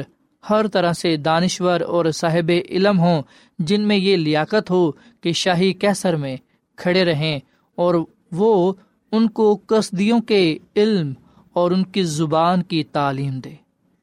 ہر 0.50 0.68
طرح 0.68 0.94
سے 0.94 1.16
دانشور 1.18 1.80
اور 1.80 2.06
صاحب 2.12 2.52
علم 2.70 3.00
ہوں، 3.00 3.22
جن 3.60 3.82
میں 3.82 3.98
یہ 3.98 4.16
لیاقت 4.16 4.72
ہو 4.72 4.92
کہ 5.22 5.32
شاہی 5.32 5.72
کیسر 5.74 6.16
میں 6.16 6.36
کھڑے 6.78 7.04
رہیں 7.06 7.40
اور 7.78 7.96
وہ 8.32 8.74
ان 9.12 9.28
کو 9.30 9.56
کسدیوں 9.56 10.20
کے 10.22 10.58
علم 10.76 11.14
اور 11.54 11.72
ان 11.72 11.84
کی 11.84 12.04
زبان 12.04 12.64
کی 12.64 12.84
تعلیم 12.84 13.40
دے۔ 13.40 13.54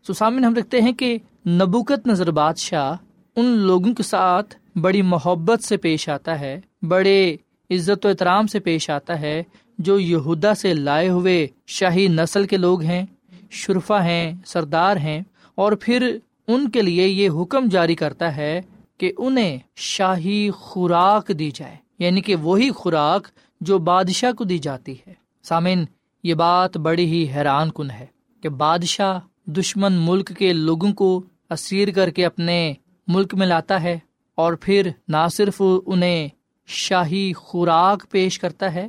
سامن 0.06 0.44
ہم 0.44 0.54
رکھتے 0.54 0.80
ہیں 0.80 0.92
کہ 0.92 1.16
نبوکت 1.48 2.06
نظر 2.06 2.30
بادشاہ 2.30 2.94
ان 3.36 3.44
لوگوں 3.44 3.92
کے 3.94 4.02
ساتھ 4.02 4.54
بڑی 4.78 5.02
محبت 5.02 5.64
سے 5.64 5.76
پیش 5.76 6.08
آتا 6.08 6.38
ہے، 6.40 6.60
بڑے 6.82 7.36
عزت 7.70 8.06
و 8.06 8.08
احترام 8.08 8.46
سے 8.46 8.60
پیش 8.60 8.88
آتا 8.90 9.20
ہے، 9.20 9.42
جو 9.78 9.98
یہودا 9.98 10.54
سے 10.54 10.74
لائے 10.74 11.08
ہوئے 11.08 11.46
شاہی 11.66 12.06
نسل 12.08 12.46
کے 12.46 12.56
لوگ 12.56 12.82
ہیں 12.82 13.04
شرفا 13.50 14.04
ہیں، 14.04 14.32
سردار 14.46 14.96
ہیں 14.96 15.20
اور 15.54 15.72
پھر 15.72 16.16
ان 16.48 16.70
کے 16.70 16.82
لیے 16.82 17.06
یہ 17.06 17.30
حکم 17.30 17.68
جاری 17.68 17.94
کرتا 17.94 18.36
ہے 18.36 18.62
کہ 18.98 19.12
انہیں 19.18 19.58
شاہی 19.76 20.50
خوراک 20.50 21.30
دی 21.38 21.50
جائے 21.50 21.76
یعنی 21.98 22.20
کہ 22.20 22.36
وہی 22.36 22.70
خوراک 22.70 23.28
جو 23.60 23.78
بادشاہ 23.78 24.32
کو 24.32 24.44
دی 24.44 24.58
جاتی 24.58 24.94
ہے۔ 25.06 25.14
سامن 25.42 25.84
یہ 26.22 26.34
بات 26.34 26.76
بڑی 26.76 27.04
ہی 27.04 27.26
حیران 27.34 27.70
کن 27.70 27.90
ہے 27.90 28.06
کہ 28.42 28.48
بادشاہ 28.48 29.18
دشمن 29.46 29.92
ملک 29.92 30.32
کے 30.38 30.52
لوگوں 30.52 30.92
کو 30.92 31.22
اسیر 31.50 31.90
کر 31.90 32.10
کے 32.10 32.26
اپنے 32.26 32.74
ملک 33.08 33.34
میں 33.34 33.46
لاتا 33.46 33.82
ہے 33.82 33.98
اور 34.34 34.52
پھر 34.52 34.90
نہ 35.08 35.28
صرف 35.32 35.62
انہیں 35.86 36.28
شاہی 36.66 37.32
خوراک 37.32 38.10
پیش 38.10 38.38
کرتا 38.38 38.74
ہے، 38.74 38.88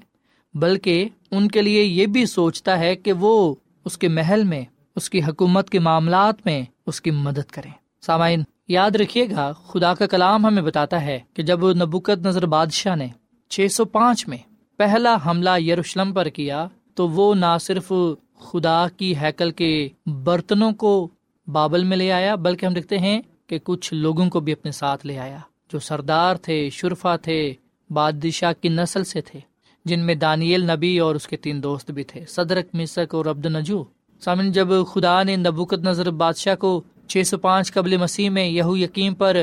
بلکہ 0.54 1.10
ان 1.32 1.48
کے 1.48 1.62
لیے 1.62 1.84
یہ 1.84 2.06
بھی 2.06 2.26
سوچتا 2.26 2.80
ہے 2.80 2.96
کہ 2.96 3.14
وہ 3.14 3.56
اس 3.86 3.98
کے 3.98 4.08
محل 4.08 4.44
میں 4.44 4.64
اس 4.96 5.10
کی 5.10 5.24
حکومت 5.24 5.70
کے 5.70 5.80
معاملات 5.80 6.46
میں 6.46 6.64
اس 6.86 7.02
کی 7.02 7.12
مدد 7.12 7.52
کریں۔ 7.52 7.72
سامعین، 8.02 8.44
یاد 8.68 8.92
رکھیے 8.92 9.26
گا، 9.30 9.52
خدا 9.52 9.94
کا 9.94 10.08
کلام 10.08 10.46
ہمیں 10.46 10.62
بتاتا 10.62 11.02
ہے 11.02 11.20
کہ 11.34 11.44
جب 11.44 11.72
نبوکت 11.72 12.26
نظر 12.26 12.46
بادشاہ 12.46 12.96
نے 12.96 13.08
چھ 13.52 13.68
سو 13.72 13.86
پانچ 13.86 14.28
میں 14.28 14.38
پہلا 14.78 15.16
حملہ 15.26 15.60
یروشلم 15.60 16.14
پر 16.14 16.30
کیا، 16.30 16.68
تو 16.96 17.08
وہ 17.10 17.36
نہ 17.36 17.58
صرف 17.62 17.92
خدا 18.40 18.86
کی 18.98 19.14
ہیکل 19.22 19.52
کے 19.52 19.90
برتنوں 20.06 20.72
کو 20.72 21.08
بابل 21.48 21.84
میں 21.84 21.98
لے 21.98 22.12
آیا، 22.12 22.36
بلکہ 22.36 22.66
ہم 22.66 22.74
دیکھتے 22.74 22.98
ہیں 22.98 23.22
کہ 23.48 23.60
کچھ 23.64 23.94
لوگوں 23.94 24.30
کو 24.30 24.40
بھی 24.40 24.54
اپنے 24.54 24.72
ساتھ 24.72 25.06
لے 25.06 25.18
آیا، 25.20 25.40
جو 25.74 25.80
سردار 25.80 26.36
تھے، 26.36 26.70
شرفا 26.70 27.16
تھے، 27.16 27.54
بادشاہ 27.90 28.54
کی 28.62 28.70
نسل 28.70 29.04
سے 29.04 29.22
تھے، 29.22 29.40
جن 29.86 30.00
میں 30.00 30.16
دانیل 30.16 30.70
نبی 30.72 31.00
اور 31.00 31.16
اس 31.16 31.28
کے 31.28 31.38
تین 31.38 31.64
دوست 31.64 31.92
بھی 31.92 32.04
تھے، 32.04 32.26
صدرک 32.28 32.68
مسک 32.74 33.16
اور 33.16 33.26
عبد 33.26 33.46
نجو 33.46 33.84
سامن، 34.20 34.52
جب 34.52 34.68
خدا 34.94 35.24
نے 35.24 35.36
نبوکت 35.36 35.80
نظر 35.80 36.12
بادشاہ 36.12 36.56
کو 36.56 36.82
چھ 37.08 37.22
سو 37.26 37.38
پانچ 37.38 37.74
قبل 37.74 37.98
مسیح 37.98 38.30
میں 38.30 38.46
یہو 38.46 38.78
یقین 38.78 39.14
پر 39.14 39.38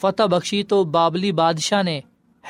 فتح 0.00 0.22
بخشی 0.22 0.62
تو 0.62 0.84
بابلی 0.84 1.32
بادشاہ 1.32 1.82
نے 1.82 2.00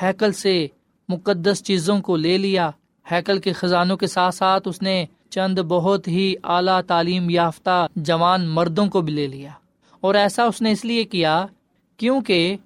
ہیکل 0.01 0.31
سے 0.31 0.67
مقدس 1.09 1.63
چیزوں 1.63 2.01
کو 2.01 2.15
لے 2.15 2.37
لیا۔ 2.37 2.71
ہیکل 3.11 3.39
کے 3.39 3.53
خزانوں 3.53 3.97
کے 3.97 4.07
ساتھ 4.07 4.35
ساتھ 4.35 4.67
اس 4.67 4.81
نے 4.81 5.05
چند 5.29 5.59
بہت 5.59 6.07
ہی 6.07 6.35
اعلیٰ 6.43 6.81
تعلیم 6.81 7.29
یافتہ 7.29 7.87
جوان 7.95 8.47
مردوں 8.47 8.87
کو 8.87 9.01
بھی 9.01 9.13
لے 9.13 9.27
لیا۔ 9.27 9.49
اور 10.01 10.15
ایسا 10.15 10.43
اس 10.43 10.61
نے 10.61 10.71
اس 10.71 10.85
لیے 10.85 11.03
کیا 11.03 11.45
کیونکہ 11.97 12.57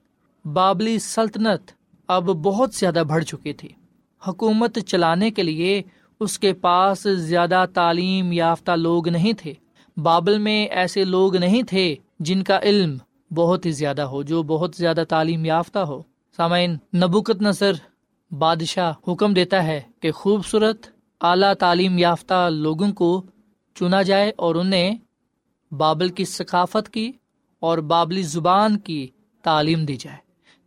بابلی 0.54 1.00
سلطنت 1.00 1.72
اب 2.08 2.24
بہت 2.24 2.74
زیادہ 2.74 3.04
بڑھ 3.08 3.24
چکی 3.24 3.54
تھی۔ 3.54 3.70
حکومت 4.28 4.80
چلانے 4.88 5.32
کے 5.32 5.44
لیے 5.44 5.82
اس 6.20 6.40
کے 6.40 6.54
پاس 6.54 7.04
زیادہ 7.04 7.66
تعلیم 7.74 8.32
یافتہ 8.32 8.72
لوگ 8.72 9.08
نہیں 9.08 9.34
تھے۔ 9.34 9.54
بابل 9.98 10.38
میں 10.38 10.68
ایسے 10.68 11.04
لوگ 11.04 11.36
نہیں 11.36 11.64
تھے 11.64 11.96
جن 12.20 12.44
کا 12.44 12.60
علم 12.64 12.98
بہت 13.32 13.66
ہی 13.66 13.72
زیادہ 13.72 14.02
ہو، 14.02 14.24
جو 14.24 14.44
بہت 14.44 14.76
زیادہ 14.76 15.04
تعلیم 15.10 15.46
یافتہ 15.46 15.80
ہو۔ 15.80 16.02
سامعین، 16.38 16.78
نبوکت 16.96 17.42
نظر 17.42 17.74
بادشاہ 18.32 18.94
حکم 19.08 19.34
دیتا 19.34 19.64
ہے 19.64 19.82
کہ 20.00 20.12
خوبصورت، 20.12 20.88
اعلیٰ 21.22 21.54
تعلیم 21.54 21.98
یافتہ 21.98 22.50
لوگوں 22.52 22.92
کو 22.92 23.24
چنا 23.76 24.02
جائے 24.02 24.32
اور 24.38 24.56
انہیں 24.56 24.98
بابل 25.72 26.10
کی 26.10 26.26
ثقافت 26.26 26.90
کی 26.90 27.12
اور 27.60 27.78
بابلی 27.78 28.22
زبان 28.22 28.78
کی 28.78 29.08
تعلیم 29.44 29.86
دی 29.86 29.96
جائے، 29.96 30.18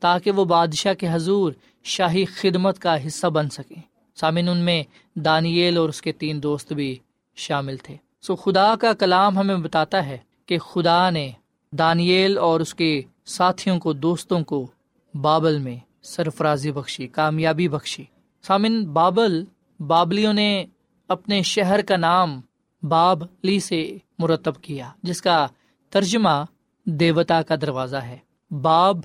تاکہ 0.01 0.31
وہ 0.31 0.45
بادشاہ 0.45 0.95
کے 0.95 1.07
حضور 1.13 1.53
شاہی 1.83 2.25
خدمت 2.25 2.79
کا 2.79 3.07
حصہ 3.07 3.27
بن 3.27 3.49
سکیں۔ 3.49 3.90
سامن 4.21 4.49
ان 4.49 4.59
میں 4.59 4.83
دانیل 5.15 5.77
اور 5.77 5.89
اس 5.89 6.03
کے 6.03 6.13
تین 6.13 6.43
دوست 6.43 6.73
بھی 6.73 6.99
شامل 7.37 7.77
تھے۔ 7.77 7.97
سو 8.23 8.37
خدا 8.37 8.75
کا 8.77 8.93
کلام 8.93 9.39
ہمیں 9.39 9.57
بتاتا 9.57 10.07
ہے 10.07 10.19
کہ 10.47 10.59
خدا 10.59 11.11
نے 11.11 11.31
دانیل 11.73 12.39
اور 12.39 12.61
اس 12.61 12.75
کے 12.75 13.03
ساتھیوں 13.25 13.79
کو، 13.79 13.93
دوستوں 13.93 14.41
کو 14.41 14.67
بابل 15.15 15.59
میں 15.59 15.77
سرفرازی 16.03 16.73
بخشی، 16.73 17.07
کامیابی 17.07 17.69
بخشی۔ 17.69 18.05
سامن 18.43 18.87
بابل، 18.87 19.45
بابلیوں 19.81 20.33
نے 20.33 20.65
اپنے 21.09 21.43
شہر 21.43 21.81
کا 21.83 21.97
نام 21.97 22.41
باب 22.83 23.23
لی 23.43 23.61
سے 23.61 23.99
مرتب 24.19 24.61
کیا، 24.61 24.91
جس 25.03 25.23
کا 25.23 25.47
ترجمہ 25.91 26.45
دیوتا 26.85 27.43
کا 27.43 27.55
دروازہ 27.61 27.97
ہے۔ 27.97 28.19
باب 28.51 28.97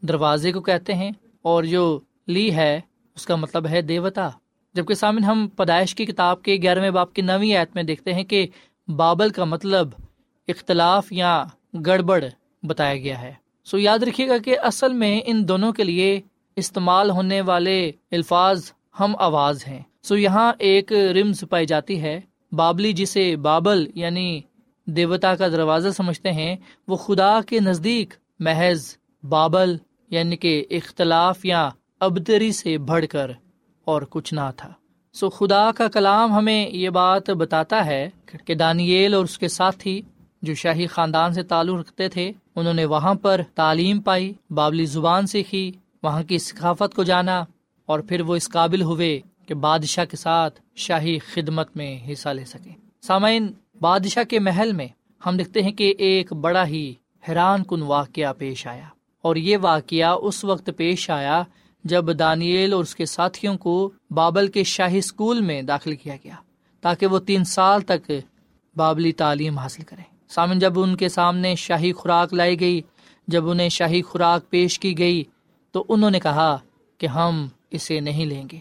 دروازے 0.00 0.52
کو 0.52 0.60
کہتے 0.60 0.94
ہیں 0.94 1.10
اور 1.42 1.64
جو 1.64 2.00
لی 2.26 2.54
ہے، 2.54 2.80
اس 3.14 3.26
کا 3.26 3.36
مطلب 3.36 3.66
ہے 3.66 3.82
دیوتا۔ 3.82 4.30
جبکہ 4.74 4.94
سامن 4.94 5.24
ہم 5.24 5.48
پیدائش 5.56 5.94
کی 5.94 6.06
کتاب 6.06 6.42
کے 6.42 6.56
گیارہویں 6.62 6.90
باپ 6.90 7.14
کی 7.14 7.22
نویں 7.22 7.54
آیت 7.54 7.74
میں 7.74 7.82
دیکھتے 7.82 8.14
ہیں 8.14 8.24
کہ 8.24 8.46
بابل 8.88 9.30
کا 9.30 9.44
مطلب 9.44 9.88
اختلاف 10.48 11.12
یا 11.12 11.44
گڑبڑ 11.86 12.24
بتایا 12.62 12.96
گیا 12.96 13.20
ہے۔ 13.22 13.34
سو 13.64 13.78
یاد 13.78 13.98
رکھیے 13.98 14.28
گا 14.28 14.38
کہ 14.38 14.58
اصل 14.58 14.92
میں 14.92 15.20
ان 15.26 15.48
دونوں 15.48 15.72
کے 15.72 15.84
لیے 15.84 16.20
استعمال 16.56 17.10
ہونے 17.10 17.40
والے 17.40 17.92
الفاظ 18.10 18.72
ہم 19.00 19.14
آواز 19.18 19.66
ہیں۔ 19.66 19.82
سو 20.02 20.16
یہاں 20.16 20.52
ایک 20.58 20.92
رمز 20.92 21.44
پائی 21.50 21.66
جاتی 21.66 22.02
ہے۔ 22.02 22.20
بابلی 22.52 22.92
جسے 22.92 23.36
بابل 23.36 23.86
یعنی 23.94 24.40
دیوتا 24.86 25.34
کا 25.34 25.48
دروازہ 25.48 25.88
سمجھتے 25.88 26.32
ہیں، 26.32 26.56
وہ 26.88 26.96
خدا 26.96 27.40
کے 27.46 27.60
نزدیک 27.60 28.14
محض 28.38 28.96
بابل 29.22 29.76
یعنی 30.10 30.36
کہ 30.36 30.64
اختلاف 30.70 31.44
یا 31.44 31.68
ابتری 32.00 32.52
سے 32.52 32.78
بڑھ 32.78 33.06
کر 33.06 33.30
اور 33.90 34.02
کچھ 34.10 34.34
نہ 34.34 34.50
تھا۔ 34.56 34.72
سو 35.14 35.28
خدا 35.30 35.70
کا 35.76 35.88
کلام 35.88 36.32
ہمیں 36.32 36.70
یہ 36.70 36.90
بات 36.90 37.30
بتاتا 37.30 37.84
ہے 37.86 38.10
کہ 38.46 38.54
دانیل 38.54 39.14
اور 39.14 39.24
اس 39.24 39.38
کے 39.38 39.48
ساتھی 39.48 40.00
جو 40.42 40.54
شاہی 40.54 40.86
خاندان 40.86 41.32
سے 41.32 41.42
تعلق 41.42 41.78
رکھتے 41.80 42.08
تھے، 42.08 42.30
انہوں 42.56 42.74
نے 42.74 42.84
وہاں 42.84 43.14
پر 43.14 43.40
تعلیم 43.54 44.00
پائی، 44.00 44.32
بابلی 44.50 44.84
زبان 44.86 45.26
سیکھی، 45.26 45.70
وہاں 46.02 46.22
کی 46.22 46.38
ثقافت 46.38 46.94
کو 46.94 47.02
جانا 47.02 47.42
اور 47.88 48.00
پھر 48.00 48.20
وہ 48.20 48.34
اس 48.36 48.48
قابل 48.48 48.82
ہوئے 48.82 49.20
کہ 49.46 49.54
بادشاہ 49.54 50.04
کے 50.04 50.16
ساتھ 50.16 50.60
شاہی 50.76 51.18
خدمت 51.32 51.76
میں 51.76 51.92
حصہ 52.12 52.28
لے 52.28 52.44
سکے 52.44 52.70
سامعین، 53.02 53.46
بادشاہ 53.80 54.24
کے 54.24 54.38
محل 54.38 54.72
میں 54.72 54.88
ہم 55.20 55.36
دیکھتے 55.36 55.62
ہیں 55.62 55.72
کہ 55.72 55.92
ایک 55.98 56.32
بڑا 56.32 56.66
ہی 56.66 56.92
حیران 57.28 57.64
کن 57.64 57.82
واقعہ 57.82 58.32
پیش 58.38 58.66
آیا 58.66 58.88
اور 59.24 59.36
یہ 59.36 59.56
واقعہ 59.60 60.16
اس 60.22 60.44
وقت 60.44 60.70
پیش 60.76 61.10
آیا 61.10 61.42
جب 61.84 62.18
دانیل 62.18 62.72
اور 62.72 62.82
اس 62.82 62.94
کے 62.94 63.06
ساتھیوں 63.06 63.58
کو 63.58 63.90
بابل 64.10 64.46
کے 64.46 64.64
شاہی 64.64 64.98
اسکول 64.98 65.40
میں 65.40 65.62
داخل 65.62 65.96
کیا 65.96 66.14
گیا 66.24 66.34
تاکہ 66.80 67.06
وہ 67.06 67.18
تین 67.18 67.44
سال 67.44 67.80
تک 67.80 68.10
بابلی 68.76 69.12
تعلیم 69.12 69.58
حاصل 69.58 69.82
کریں۔ 69.82 70.04
سامن، 70.28 70.58
جب 70.58 70.80
ان 70.80 70.96
کے 70.96 71.08
سامنے 71.08 71.54
شاہی 71.54 71.92
خوراک 71.92 72.34
لائی 72.34 72.60
گئی، 72.60 72.80
جب 73.28 73.50
انہیں 73.50 73.68
شاہی 73.68 74.02
خوراک 74.02 74.50
پیش 74.50 74.78
کی 74.78 74.98
گئی، 74.98 75.24
تو 75.72 75.84
انہوں 75.88 76.10
نے 76.10 76.20
کہا 76.20 76.58
کہ 76.98 77.06
ہم 77.06 77.46
اسے 77.70 78.00
نہیں 78.00 78.26
لیں 78.26 78.44
گے۔ 78.52 78.58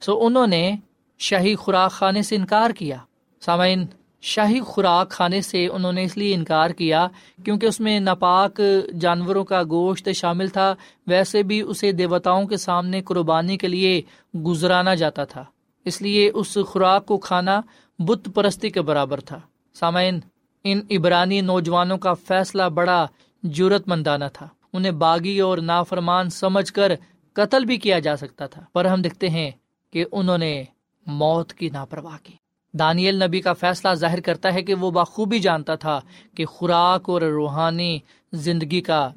سو 0.00 0.26
انہوں 0.26 0.46
نے 0.46 0.76
شاہی 1.18 1.54
خوراک 1.54 1.92
کھانے 1.92 2.22
سے 2.22 2.36
انکار 2.36 2.70
کیا۔ 2.70 2.96
سامعین 3.40 3.86
شاہی 4.22 4.60
خوراک 4.60 5.10
کھانے 5.10 5.40
سے 5.40 5.66
انہوں 5.66 5.92
نے 5.92 6.02
اس 6.02 6.16
لیے 6.16 6.34
انکار 6.34 6.70
کیا 6.70 7.08
کیونکہ 7.44 7.66
اس 7.66 7.80
میں 7.80 8.00
ناپاک 8.00 8.60
جانوروں 9.00 9.44
کا 9.44 9.62
گوشت 9.62 10.08
شامل 10.14 10.48
تھا، 10.48 10.74
ویسے 11.06 11.42
بھی 11.42 11.60
اسے 11.60 11.92
دیوتاؤں 11.92 12.46
کے 12.46 12.56
سامنے 12.56 13.02
قربانی 13.02 13.56
کے 13.56 13.68
لیے 13.68 14.02
گزرانا 14.46 14.94
جاتا 14.94 15.24
تھا۔ 15.24 15.44
اس 15.84 16.02
لیے 16.02 16.30
اس 16.34 16.58
خوراک 16.66 17.06
کو 17.06 17.18
کھانا 17.18 17.60
بت 17.98 18.28
پرستی 18.34 18.70
کے 18.70 18.82
برابر 18.82 19.20
تھا۔ 19.20 19.40
سامعین، 19.74 20.20
ان 20.64 20.80
عبرانی 20.90 21.40
نوجوانوں 21.40 21.98
کا 21.98 22.14
فیصلہ 22.14 22.62
بڑا 22.62 23.06
جرت 23.42 23.88
مندانہ 23.88 24.24
تھا۔ 24.32 24.48
انہیں 24.72 24.92
باغی 24.92 25.40
اور 25.40 25.58
نافرمان 25.58 26.30
سمجھ 26.30 26.72
کر 26.72 26.92
قتل 27.32 27.64
بھی 27.64 27.76
کیا 27.76 27.98
جا 27.98 28.16
سکتا 28.16 28.46
تھا۔ 28.46 28.62
پر 28.72 28.84
ہم 28.84 29.02
دیکھتے 29.02 29.28
ہیں 29.28 29.50
کہ 29.92 30.04
انہوں 30.12 30.38
نے 30.38 30.64
موت 31.06 31.52
کی 31.52 31.68
لاپرواہ 31.68 32.16
کی۔ 32.22 32.41
دانیل 32.78 33.22
نبی 33.22 33.40
کا 33.40 33.52
فیصلہ 33.52 33.94
ظاہر 33.94 34.20
کرتا 34.20 34.54
ہے 34.54 34.62
کہ 34.62 34.74
وہ 34.74 34.90
بخوبی 34.90 35.38
جانتا 35.38 35.74
تھا 35.74 36.00
کہ 36.34 36.44
خوراک 36.44 37.08
اور 37.10 37.22
روحانی 37.22 37.98
زندگی 38.32 38.80
کا 38.80 39.10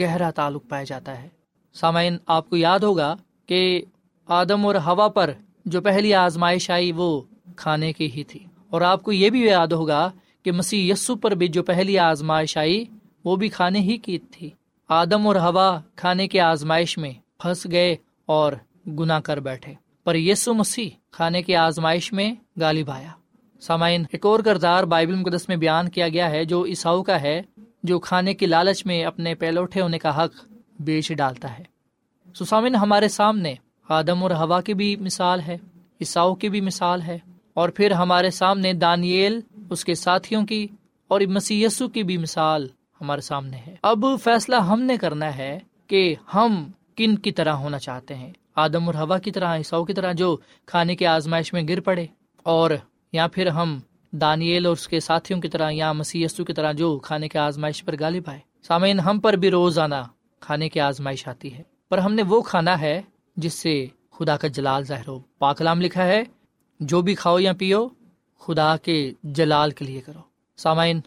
گہرا 0.00 0.30
تعلق 0.30 0.68
پایا 0.68 0.84
جاتا 0.84 1.22
ہے۔ 1.22 1.28
سامعین، 1.74 2.16
آپ 2.26 2.50
کو 2.50 2.56
یاد 2.56 2.78
ہوگا 2.78 3.16
کہ 3.46 3.82
آدم 4.26 4.66
اور 4.66 4.74
ہوا 4.74 5.08
پر 5.08 5.32
جو 5.64 5.80
پہلی 5.80 6.14
آزمائش 6.14 6.70
آئی 6.70 6.92
وہ 6.92 7.22
کھانے 7.56 7.92
کی 7.92 8.10
ہی 8.12 8.24
تھی۔ 8.24 8.40
اور 8.70 8.80
آپ 8.80 9.02
کو 9.02 9.12
یہ 9.12 9.30
بھی 9.30 9.46
یاد 9.46 9.66
ہوگا 9.66 10.10
کہ 10.42 10.52
مسیح 10.52 10.92
یسو 10.92 11.16
پر 11.16 11.30
بھی 11.30 11.48
جو 11.48 11.62
پہلی 11.62 11.98
آزمائش 11.98 12.56
آئی 12.56 12.84
وہ 13.24 13.36
بھی 13.36 13.48
کھانے 13.48 13.78
ہی 13.78 13.96
کی 13.96 14.18
تھی۔ 14.18 14.50
آدم 14.88 15.26
اور 15.26 15.36
ہوا 15.36 15.80
کھانے 15.96 16.28
کے 16.28 16.40
آزمائش 16.40 16.98
میں 16.98 17.12
پھنس 17.38 17.66
گئے 17.70 17.96
اور 18.26 18.52
گنا 18.86 19.20
کر 19.20 19.40
بیٹھے۔ 19.40 19.74
پر 20.06 20.14
یسو 20.14 20.52
مسیح 20.54 20.90
کھانے 21.12 21.42
کی 21.42 21.54
آزمائش 21.56 22.12
میں 22.12 22.34
گالی 22.60 22.82
بایا۔ 22.84 23.08
سامعین، 23.62 24.04
ایک 24.12 24.26
اور 24.26 24.40
کردار 24.40 24.84
بائبل 24.84 25.14
مقدس 25.14 25.48
میں 25.48 25.56
بیان 25.56 25.88
کیا 25.88 26.08
گیا 26.08 26.30
ہے 26.30 26.44
جو 26.44 26.64
عیساؤ 26.64 27.02
کا 27.02 27.20
ہے، 27.22 27.40
جو 27.82 27.98
کھانے 27.98 28.34
کی 28.34 28.46
لالچ 28.46 28.84
میں 28.86 29.02
اپنے 29.04 29.34
پہلوٹے 29.34 29.80
ہونے 29.80 29.98
کا 29.98 30.24
حق 30.24 30.44
بیچ 30.80 31.12
ڈالتا 31.12 31.58
ہے۔ 31.58 31.64
سامن 32.44 32.74
ہمارے 32.74 33.08
سامنے 33.08 33.54
آدم 33.88 34.22
اور 34.22 34.30
ہوا 34.30 34.60
کی 34.60 34.74
بھی 34.74 34.94
مثال 34.96 35.40
ہے 35.40 35.56
عیساؤ 36.00 36.34
کی 36.34 36.48
بھی 36.48 36.60
مثال 36.60 37.02
ہے، 37.02 37.18
اور 37.54 37.68
پھر 37.68 37.90
ہمارے 37.92 38.30
سامنے 38.30 38.72
دانیل، 38.72 39.40
اس 39.70 39.84
کے 39.84 39.94
ساتھیوں 39.94 40.46
کی 40.46 40.66
اور 41.10 41.20
مسی 41.28 41.64
کی 41.94 42.02
بھی 42.02 42.16
مثال 42.16 42.68
ہمارے 43.00 43.20
سامنے 43.20 43.56
ہے۔ 43.56 43.74
اب 43.82 44.04
فیصلہ 44.24 44.56
ہم 44.62 44.82
نے 44.82 44.96
کرنا 44.96 45.36
ہے 45.36 45.58
کہ 45.86 46.14
ہم 46.34 46.64
کن 46.96 47.18
کی 47.18 47.32
طرح 47.32 47.52
ہونا 47.54 47.78
چاہتے 47.78 48.14
ہیں۔ 48.14 48.32
آدم 48.56 48.86
اور 48.86 48.94
ہوا 48.94 49.18
کی 49.18 49.30
طرح 49.30 49.56
عیساؤ 49.56 49.84
کی 49.84 49.92
طرح 49.92 50.12
جو 50.12 50.36
کھانے 50.66 50.96
کے 50.96 51.06
آزمائش 51.06 51.52
میں 51.52 51.62
گر 51.68 51.80
پڑے 51.80 52.06
اور 52.42 52.70
یا 53.12 53.26
پھر 53.26 53.46
ہم 53.46 53.78
دانیل 54.12 54.66
اور 54.66 54.72
اس 54.72 54.88
کے 54.88 55.00
ساتھیوں 55.00 55.40
کی 55.40 55.48
طرح 55.48 55.70
یا 55.72 55.92
مسی 55.92 56.24
کی 56.38 56.52
طرح 56.52 56.72
جو 56.72 56.98
کھانے 56.98 57.28
کے 57.28 57.38
آزمائش 57.38 57.84
پر 57.84 57.94
گالی 58.00 58.20
پائے۔ 58.20 58.38
سامعین، 58.62 59.00
ہم 59.00 59.20
پر 59.20 59.32
بھی 59.32 59.50
روزانہ 59.50 60.02
کھانے 60.40 60.68
کی 60.68 60.80
آزمائش 60.80 61.26
آتی 61.28 61.54
ہے، 61.54 61.62
پر 61.88 61.98
ہم 61.98 62.14
نے 62.14 62.22
وہ 62.22 62.40
کھانا 62.42 62.80
ہے 62.80 63.00
جس 63.36 63.54
سے 63.54 63.86
خدا 64.12 64.36
کا 64.36 64.48
جلال 64.48 64.84
ظاہر 64.84 65.08
ہو۔ 65.08 65.18
پاکلام 65.38 65.80
لکھا 65.80 66.04
ہے، 66.04 66.22
جو 66.80 67.00
بھی 67.02 67.14
کھاؤ 67.14 67.38
یا 67.38 67.52
پیو، 67.52 67.86
خدا 68.40 68.76
کے 68.76 69.12
جلال 69.22 69.70
کے 69.70 69.84
لیے 69.84 70.00
کرو۔ 70.00 70.20
سامعین 70.56 71.00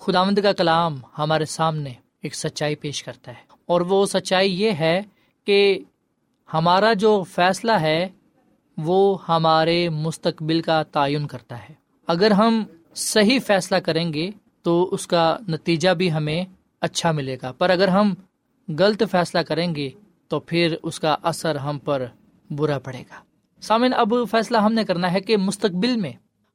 خدا 0.00 0.22
مند 0.24 0.38
کا 0.38 0.52
کلام 0.52 0.98
ہمارے 1.18 1.44
سامنے 1.44 1.92
ایک 2.22 2.34
سچائی 2.34 2.74
پیش 2.74 3.02
کرتا 3.02 3.30
ہے 3.30 3.44
اور 3.66 3.80
وہ 3.80 4.06
سچائی 4.06 4.62
یہ 4.62 4.70
ہے 4.70 5.00
کہ 5.46 5.78
ہمارا 6.54 6.92
جو 6.92 7.22
فیصلہ 7.22 7.72
ہے، 7.72 8.08
وہ 8.78 9.18
ہمارے 9.28 9.88
مستقبل 9.88 10.60
کا 10.60 10.82
تعین 10.82 11.26
کرتا 11.26 11.58
ہے۔ 11.58 11.74
اگر 12.06 12.30
ہم 12.30 12.64
صحیح 12.94 13.38
فیصلہ 13.46 13.76
کریں 13.76 14.12
گے، 14.12 14.30
تو 14.62 14.88
اس 14.92 15.06
کا 15.06 15.36
نتیجہ 15.48 15.90
بھی 15.90 16.12
ہمیں 16.12 16.44
اچھا 16.80 17.12
ملے 17.12 17.36
گا۔ 17.42 17.52
پر 17.52 17.70
اگر 17.70 17.88
ہم 17.88 18.14
غلط 18.78 19.02
فیصلہ 19.10 19.40
کریں 19.40 19.74
گے، 19.74 19.90
تو 20.28 20.40
پھر 20.40 20.76
اس 20.82 21.00
کا 21.00 21.16
اثر 21.22 21.56
ہم 21.56 21.78
پر 21.78 22.06
برا 22.50 22.78
پڑے 22.78 22.98
گا۔ 22.98 23.14
سامن 23.60 23.94
اب 23.94 24.14
فیصلہ 24.30 24.58
ہم 24.58 24.72
نے 24.72 24.84
کرنا 24.84 25.12
ہے 25.12 25.20
کہ 25.20 25.36
مستقبل 25.36 25.96
میں 25.96 26.12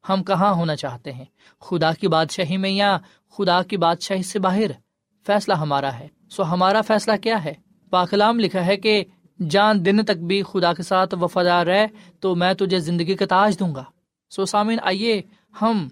ہم 0.09 0.23
کہاں 0.23 0.53
ہونا 0.53 0.75
چاہتے 0.75 1.11
ہیں۔ 1.13 1.25
خدا 1.61 1.93
کی 1.93 2.07
بادشاہی 2.07 2.57
میں 2.57 2.69
یا 2.69 2.97
خدا 3.37 3.63
کی 3.63 3.77
بادشاہی 3.77 4.23
سے 4.23 4.39
باہر 4.39 4.71
فیصلہ 5.25 5.53
ہمارا 5.53 5.99
ہے۔ 5.99 6.07
سو 6.29 6.43
ہمارا 6.43 6.81
فیصلہ 6.81 7.13
کیا 7.21 7.43
ہے؟ 7.43 7.53
پاکلام 7.89 8.39
لکھا 8.39 8.65
ہے 8.65 8.77
کہ 8.77 9.03
جان 9.39 9.85
دن 9.85 10.05
تک 10.05 10.17
بھی 10.17 10.43
خدا 10.43 10.73
کے 10.73 10.83
ساتھ 10.83 11.15
وفادار 11.21 11.65
رہے 11.65 11.87
تو 12.19 12.35
میں 12.35 12.53
تجھے 12.53 12.79
زندگی 12.79 13.15
کا 13.15 13.25
تاج 13.25 13.59
دوں 13.59 13.75
گا۔ 13.75 13.83
سو 14.29 14.45
سامن 14.45 14.77
آئیے 14.81 15.21
ہم 15.61 15.87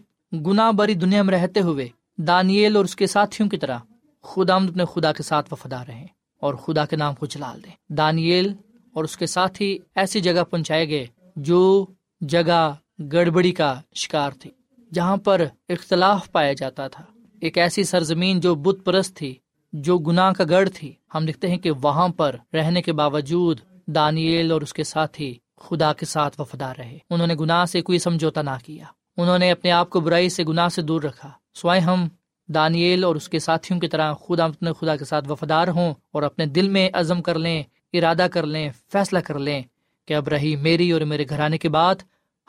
گنا 0.45 0.71
بری 0.71 0.93
دنیا 0.93 1.21
میں 1.21 1.33
رہتے 1.33 1.61
ہوئے 1.61 1.87
دانیل 2.17 2.75
اور 2.75 2.85
اس 2.85 2.95
کے 2.95 3.07
ساتھیوں 3.07 3.49
کی 3.49 3.57
طرح 3.57 3.77
خدا 4.23 4.55
اپنے 4.55 4.83
خدا 4.93 5.11
کے 5.13 5.23
ساتھ 5.23 5.53
وفادار 5.53 5.85
رہیں 5.87 6.07
اور 6.41 6.53
خدا 6.53 6.85
کے 6.85 6.95
نام 6.95 7.15
کو 7.15 7.25
چلال 7.25 7.63
دیں۔ 7.63 7.93
دانیل 7.93 8.53
اور 8.93 9.03
اس 9.03 9.17
کے 9.17 9.25
ساتھ 9.25 9.61
ہی 9.61 9.77
ایسی 9.95 10.21
جگہ 10.21 10.43
پہنچائے 10.43 10.89
گئے 10.89 11.05
جو 11.35 11.85
جگہ 12.21 12.73
گڑبڑی 13.11 13.51
کا 13.51 13.81
شکار 13.95 14.31
تھی، 14.31 14.51
جہاں 14.93 15.17
پر 15.17 15.41
اختلاف 15.69 16.31
پایا 16.31 16.53
جاتا 16.53 16.87
تھا۔ 16.87 17.03
ایک 17.41 17.57
ایسی 17.57 17.83
سرزمین 17.83 18.39
جو 18.39 18.55
بت 18.55 18.85
پرست 18.85 19.15
تھی 19.15 19.35
جو 19.81 19.97
گناہ 19.97 20.31
کا 20.31 20.43
گڑھ 20.49 20.69
تھی، 20.73 20.91
ہم 21.15 21.25
دیکھتے 21.25 21.47
ہیں 21.47 21.57
کہ 21.57 21.71
وہاں 21.81 22.07
پر 22.07 22.35
رہنے 22.53 22.81
کے 22.81 22.93
باوجود 22.93 23.59
دانیل 23.87 24.51
اور 24.51 24.61
اس 24.61 24.73
کے 24.73 24.83
ساتھی 24.83 25.37
خدا 25.57 25.93
کے 25.93 26.05
ساتھ 26.05 26.41
وفادار 26.41 26.75
رہے۔ 26.77 26.97
انہوں 27.09 27.27
نے 27.27 27.35
گناہ 27.35 27.65
سے 27.65 27.81
کوئی 27.81 27.99
سمجھوتا 27.99 28.41
نہ 28.41 28.49
کیا۔ 28.65 28.85
انہوں 29.17 29.37
نے 29.37 29.51
اپنے 29.51 29.71
آپ 29.71 29.89
کو 29.89 29.99
برائی 29.99 30.29
سے، 30.29 30.43
گناہ 30.43 30.67
سے 30.67 30.81
دور 30.81 31.01
رکھا۔ 31.01 31.31
سوائے 31.53 31.81
ہم، 31.81 32.07
دانیل 32.47 33.03
اور 33.03 33.15
اس 33.15 33.29
کے 33.29 33.39
ساتھیوں 33.39 33.79
کی 33.79 33.87
طرح 33.87 34.13
خدا 34.13 34.45
اپنے 34.45 34.71
خدا 34.79 34.95
کے 34.95 35.05
ساتھ 35.05 35.31
وفادار 35.31 35.67
ہوں 35.67 35.93
اور 36.11 36.23
اپنے 36.23 36.45
دل 36.45 36.69
میں 36.69 36.89
عزم 36.93 37.21
کر 37.21 37.39
لیں، 37.39 37.63
ارادہ 37.93 38.27
کر 38.31 38.45
لیں، 38.45 38.69
فیصلہ 38.91 39.19
کر 39.19 39.39
لیں 39.39 39.61
کہ 40.05 40.13
اب 40.13 40.27
رہی 40.27 40.55
میری 40.55 40.91
اور 40.91 41.01
میرے 41.01 41.25
گھرانے 41.29 41.57
کے 41.57 41.69
بعد 41.69 41.95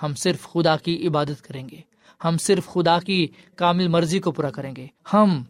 ہم 0.03 0.15
صرف 0.15 0.43
خدا 0.43 0.77
کی 0.77 1.09
عبادت 1.09 1.43
کریں 1.43 1.69
گے۔ 1.69 1.81
ہم 2.25 2.37
صرف 2.39 2.67
خدا 2.67 2.99
کی 2.99 3.27
کامل 3.57 3.89
مرضی 3.89 4.19
کو 4.19 4.33
پورا 4.33 4.51
کریں 4.51 4.77
گے۔ 4.77 4.87
ہم 5.13 5.43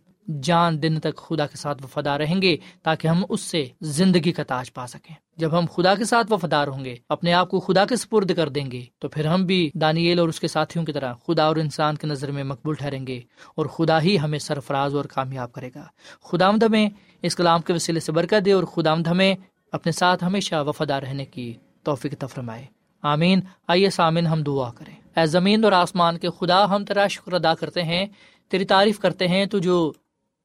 جان 0.42 0.82
دن 0.82 1.00
تک 1.00 1.16
خدا 1.16 1.46
کے 1.46 1.56
ساتھ 1.56 1.82
وفادار 1.82 2.20
رہیں 2.20 2.42
گے 2.42 2.56
تاکہ 2.82 3.08
ہم 3.08 3.24
اس 3.28 3.40
سے 3.40 3.66
زندگی 3.80 4.32
کا 4.32 4.42
تاج 4.42 4.72
پا 4.72 4.86
سکیں۔ 4.86 5.14
جب 5.36 5.58
ہم 5.58 5.64
خدا 5.74 5.94
کے 5.94 6.04
ساتھ 6.04 6.32
وفادار 6.32 6.68
ہوں 6.68 6.84
گے، 6.84 6.96
اپنے 7.08 7.32
آپ 7.32 7.50
کو 7.50 7.60
خدا 7.60 7.84
کے 7.84 7.96
سپرد 7.96 8.36
کر 8.36 8.48
دیں 8.48 8.70
گے، 8.70 8.84
تو 8.98 9.08
پھر 9.08 9.26
ہم 9.26 9.44
بھی 9.44 9.70
دانیل 9.74 10.18
اور 10.18 10.28
اس 10.28 10.40
کے 10.40 10.48
ساتھیوں 10.48 10.84
کی 10.84 10.92
طرح 10.92 11.14
خدا 11.26 11.44
اور 11.44 11.56
انسان 11.56 11.94
کی 11.94 12.06
نظر 12.06 12.30
میں 12.30 12.44
مقبول 12.44 12.74
ٹھہریں 12.74 13.06
گے 13.06 13.20
اور 13.54 13.66
خدا 13.66 14.02
ہی 14.02 14.18
ہمیں 14.18 14.38
سرفراز 14.38 14.94
اور 14.94 15.04
کامیاب 15.04 15.52
کرے 15.52 15.70
گا۔ 15.74 15.84
خدا 16.22 16.46
آمد 16.46 16.62
ہمیں 16.62 16.90
اس 17.22 17.36
کلام 17.36 17.60
کے 17.60 17.72
وسیلے 17.72 18.00
سے 18.00 18.12
برکت 18.12 18.44
دے 18.44 18.52
اور 18.52 18.64
خدا 18.64 18.92
آمد 18.92 19.06
ہمیں 19.06 19.34
اپنے 19.72 19.92
ساتھ 19.92 20.24
ہمیشہ 20.24 20.54
وفادار 20.66 21.02
رہنے 21.02 21.24
کی 21.24 21.54
توفیق 21.82 22.14
تفرمائے 22.18 22.64
آمین۔ 23.02 23.40
آئیے 23.68 23.90
سامن 23.90 24.26
ہم 24.26 24.42
دعا 24.42 24.70
کریں۔ 24.70 25.20
اے 25.20 25.26
زمین 25.26 25.64
اور 25.64 25.72
آسمان 25.72 26.18
کے 26.18 26.28
خدا، 26.40 26.76
ہم 26.76 26.84
تیرا 26.84 27.06
شکر 27.06 27.32
ادا 27.32 27.54
کرتے 27.54 27.82
ہیں، 27.82 28.06
تیری 28.48 28.64
تعریف 28.64 28.98
کرتے 28.98 29.28
ہیں، 29.28 29.46
تو 29.46 29.58
جو 29.58 29.92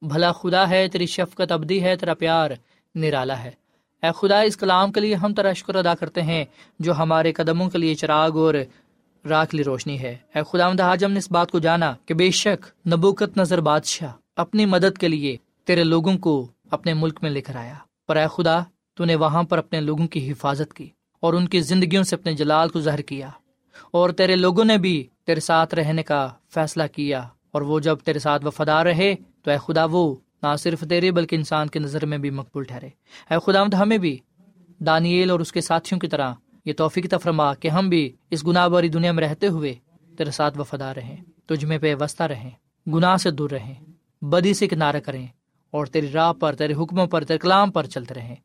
بھلا 0.02 0.32
خدا 0.32 0.68
ہے، 0.68 0.88
تیری 0.88 1.06
شفقت 1.06 1.52
ابدی 1.52 1.82
ہے، 1.82 1.96
تیرا 1.96 2.14
پیار 2.14 2.50
نرالا 2.94 3.42
ہے۔ 3.42 3.50
اے 4.02 4.08
خدا، 4.16 4.40
اس 4.40 4.56
کلام 4.56 4.92
کے 4.92 5.00
لیے 5.00 5.14
ہم 5.14 5.34
تیرا 5.34 5.52
شکر 5.52 5.74
ادا 5.74 5.94
کرتے 5.94 6.22
ہیں، 6.22 6.44
جو 6.78 6.92
ہمارے 6.98 7.32
قدموں 7.32 7.70
کے 7.70 7.78
لیے 7.78 7.94
چراغ 7.94 8.38
اور 8.38 8.54
راک 9.28 9.54
لی 9.54 9.64
روشنی 9.64 10.00
ہے۔ 10.00 10.16
اے 10.34 10.40
خدا 10.52 10.68
حاجم 10.68 11.12
نے 11.12 11.18
اس 11.18 11.32
بات 11.32 11.50
کو 11.50 11.58
جانا 11.58 11.94
کہ 12.06 12.14
بے 12.14 12.30
شک 12.30 12.88
نبوکت 12.88 13.38
نظر 13.38 13.60
بادشاہ 13.60 14.12
اپنی 14.36 14.66
مدد 14.66 14.98
کے 14.98 15.08
لیے 15.08 15.36
تیرے 15.64 15.84
لوگوں 15.84 16.18
کو 16.18 16.48
اپنے 16.70 16.94
ملک 16.94 17.18
میں 17.22 17.30
لے 17.30 17.40
کر 17.40 17.56
آیا۔ 17.56 17.74
پر 18.08 18.16
اے 18.16 18.26
خدا، 18.36 18.60
تو 18.94 19.04
نے 19.04 19.14
وہاں 19.14 19.42
پر 19.42 19.58
اپنے 19.58 19.80
لوگوں 19.80 20.06
کی 20.06 20.30
حفاظت 20.30 20.74
کی 20.74 20.88
اور 21.20 21.34
ان 21.34 21.48
کی 21.48 21.60
زندگیوں 21.60 22.02
سے 22.02 22.16
اپنے 22.16 22.32
جلال 22.32 22.68
کو 22.68 22.80
ظاہر 22.80 23.00
کیا۔ 23.00 23.28
اور 23.90 24.10
تیرے 24.10 24.36
لوگوں 24.36 24.64
نے 24.64 24.78
بھی 24.78 25.06
تیرے 25.26 25.40
ساتھ 25.40 25.74
رہنے 25.74 26.02
کا 26.02 26.28
فیصلہ 26.48 26.82
کیا۔ 26.92 27.28
اور 27.52 27.62
وہ 27.62 27.80
جب 27.80 27.96
تیرے 27.96 28.18
ساتھ 28.18 28.44
وفادار 28.44 28.86
رہے 28.86 29.14
تو 29.42 29.50
اے 29.50 29.56
خدا 29.66 29.84
وہ 29.90 30.16
نہ 30.42 30.56
صرف 30.58 30.84
تیرے 30.88 31.10
بلکہ 31.10 31.36
انسان 31.36 31.68
کے 31.68 31.78
نظر 31.78 32.06
میں 32.06 32.18
بھی 32.18 32.30
مقبول 32.30 32.64
ٹھہرے۔ 32.64 32.88
اے 33.30 33.36
خدا 33.46 33.82
ہمیں 33.82 33.98
بھی، 33.98 34.18
دانیل 34.86 35.30
اور 35.30 35.40
اس 35.40 35.52
کے 35.52 35.60
ساتھیوں 35.60 36.00
کی 36.00 36.08
طرح 36.08 36.32
یہ 36.64 36.72
توفیق 36.72 37.10
تفرما 37.10 37.54
کہ 37.54 37.68
ہم 37.68 37.88
بھی 37.88 38.12
اس 38.30 38.46
گناہ 38.46 38.68
باری 38.68 38.88
دنیا 38.88 39.12
میں 39.12 39.28
رہتے 39.28 39.46
ہوئے 39.46 39.74
تیرے 40.18 40.30
ساتھ 40.30 40.58
وفادار 40.58 40.96
رہیں، 40.96 41.16
تجھ 41.46 41.64
میں 41.64 41.78
پہ 41.78 41.94
وسطہ 42.00 42.22
رہیں، 42.22 42.50
گناہ 42.94 43.16
سے 43.16 43.30
دور 43.30 43.50
رہیں، 43.50 43.74
بدی 44.22 44.54
سے 44.54 44.68
کنارہ 44.68 45.00
کریں 45.00 45.26
اور 45.70 45.86
تیری 45.86 46.08
راہ 46.08 46.32
پر، 46.32 46.54
تیرے 46.54 46.74
حکموں 46.74 47.06
پر، 47.06 47.24
تیرے 47.24 47.38
کلام 47.38 47.70
پر 47.70 47.86
چلتے 47.86 48.14
رہیں 48.14 48.36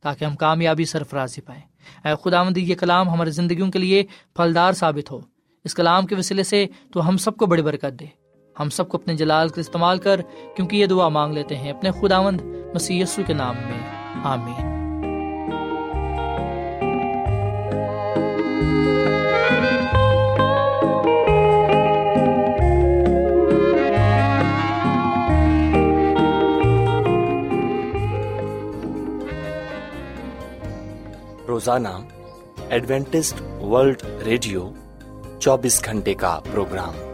تاکہ 0.00 0.24
ہم 0.24 0.36
کامیابی 0.36 0.84
سرفرازی 0.84 1.40
پائیں۔ 1.40 1.62
اے 2.04 2.14
خدا 2.24 2.42
مندی 2.42 2.60
یہ 2.60 2.74
کلام 2.74 3.08
ہماری 3.08 3.30
زندگیوں 3.30 3.70
کے 3.70 3.78
لیے 3.78 4.04
پھلدار 4.36 4.72
ثابت 4.72 5.10
ہو۔ 5.10 5.20
اس 5.64 5.74
کلام 5.74 6.06
کے 6.06 6.14
وسیلے 6.14 6.42
سے 6.42 6.66
تو 6.92 7.08
ہم 7.08 7.16
سب 7.16 7.36
کو 7.36 7.46
بڑی 7.46 7.62
برکت 7.62 8.00
دے۔ 8.00 8.23
ہم 8.60 8.70
سب 8.70 8.88
کو 8.88 8.98
اپنے 8.98 9.16
جلال 9.16 9.48
کا 9.48 9.60
استعمال 9.60 9.98
کر، 9.98 10.20
کیونکہ 10.56 10.76
یہ 10.76 10.86
دعا 10.86 11.08
مانگ 11.08 11.34
لیتے 11.34 11.56
ہیں 11.56 11.70
اپنے 11.70 11.90
خدا 11.90 12.22
مند 12.22 12.40
مسی 12.74 13.02
کے 13.26 13.32
نام 13.32 13.54
میں۔ 13.56 13.80
آمین۔ 14.24 14.74
روزانہ 31.48 31.88
ایڈوینٹسٹ 32.68 33.62
ورلڈ 33.62 34.02
ریڈیو 34.24 34.70
چوبیس 35.40 35.84
گھنٹے 35.84 36.14
کا 36.14 36.40
پروگرام۔ 36.52 37.13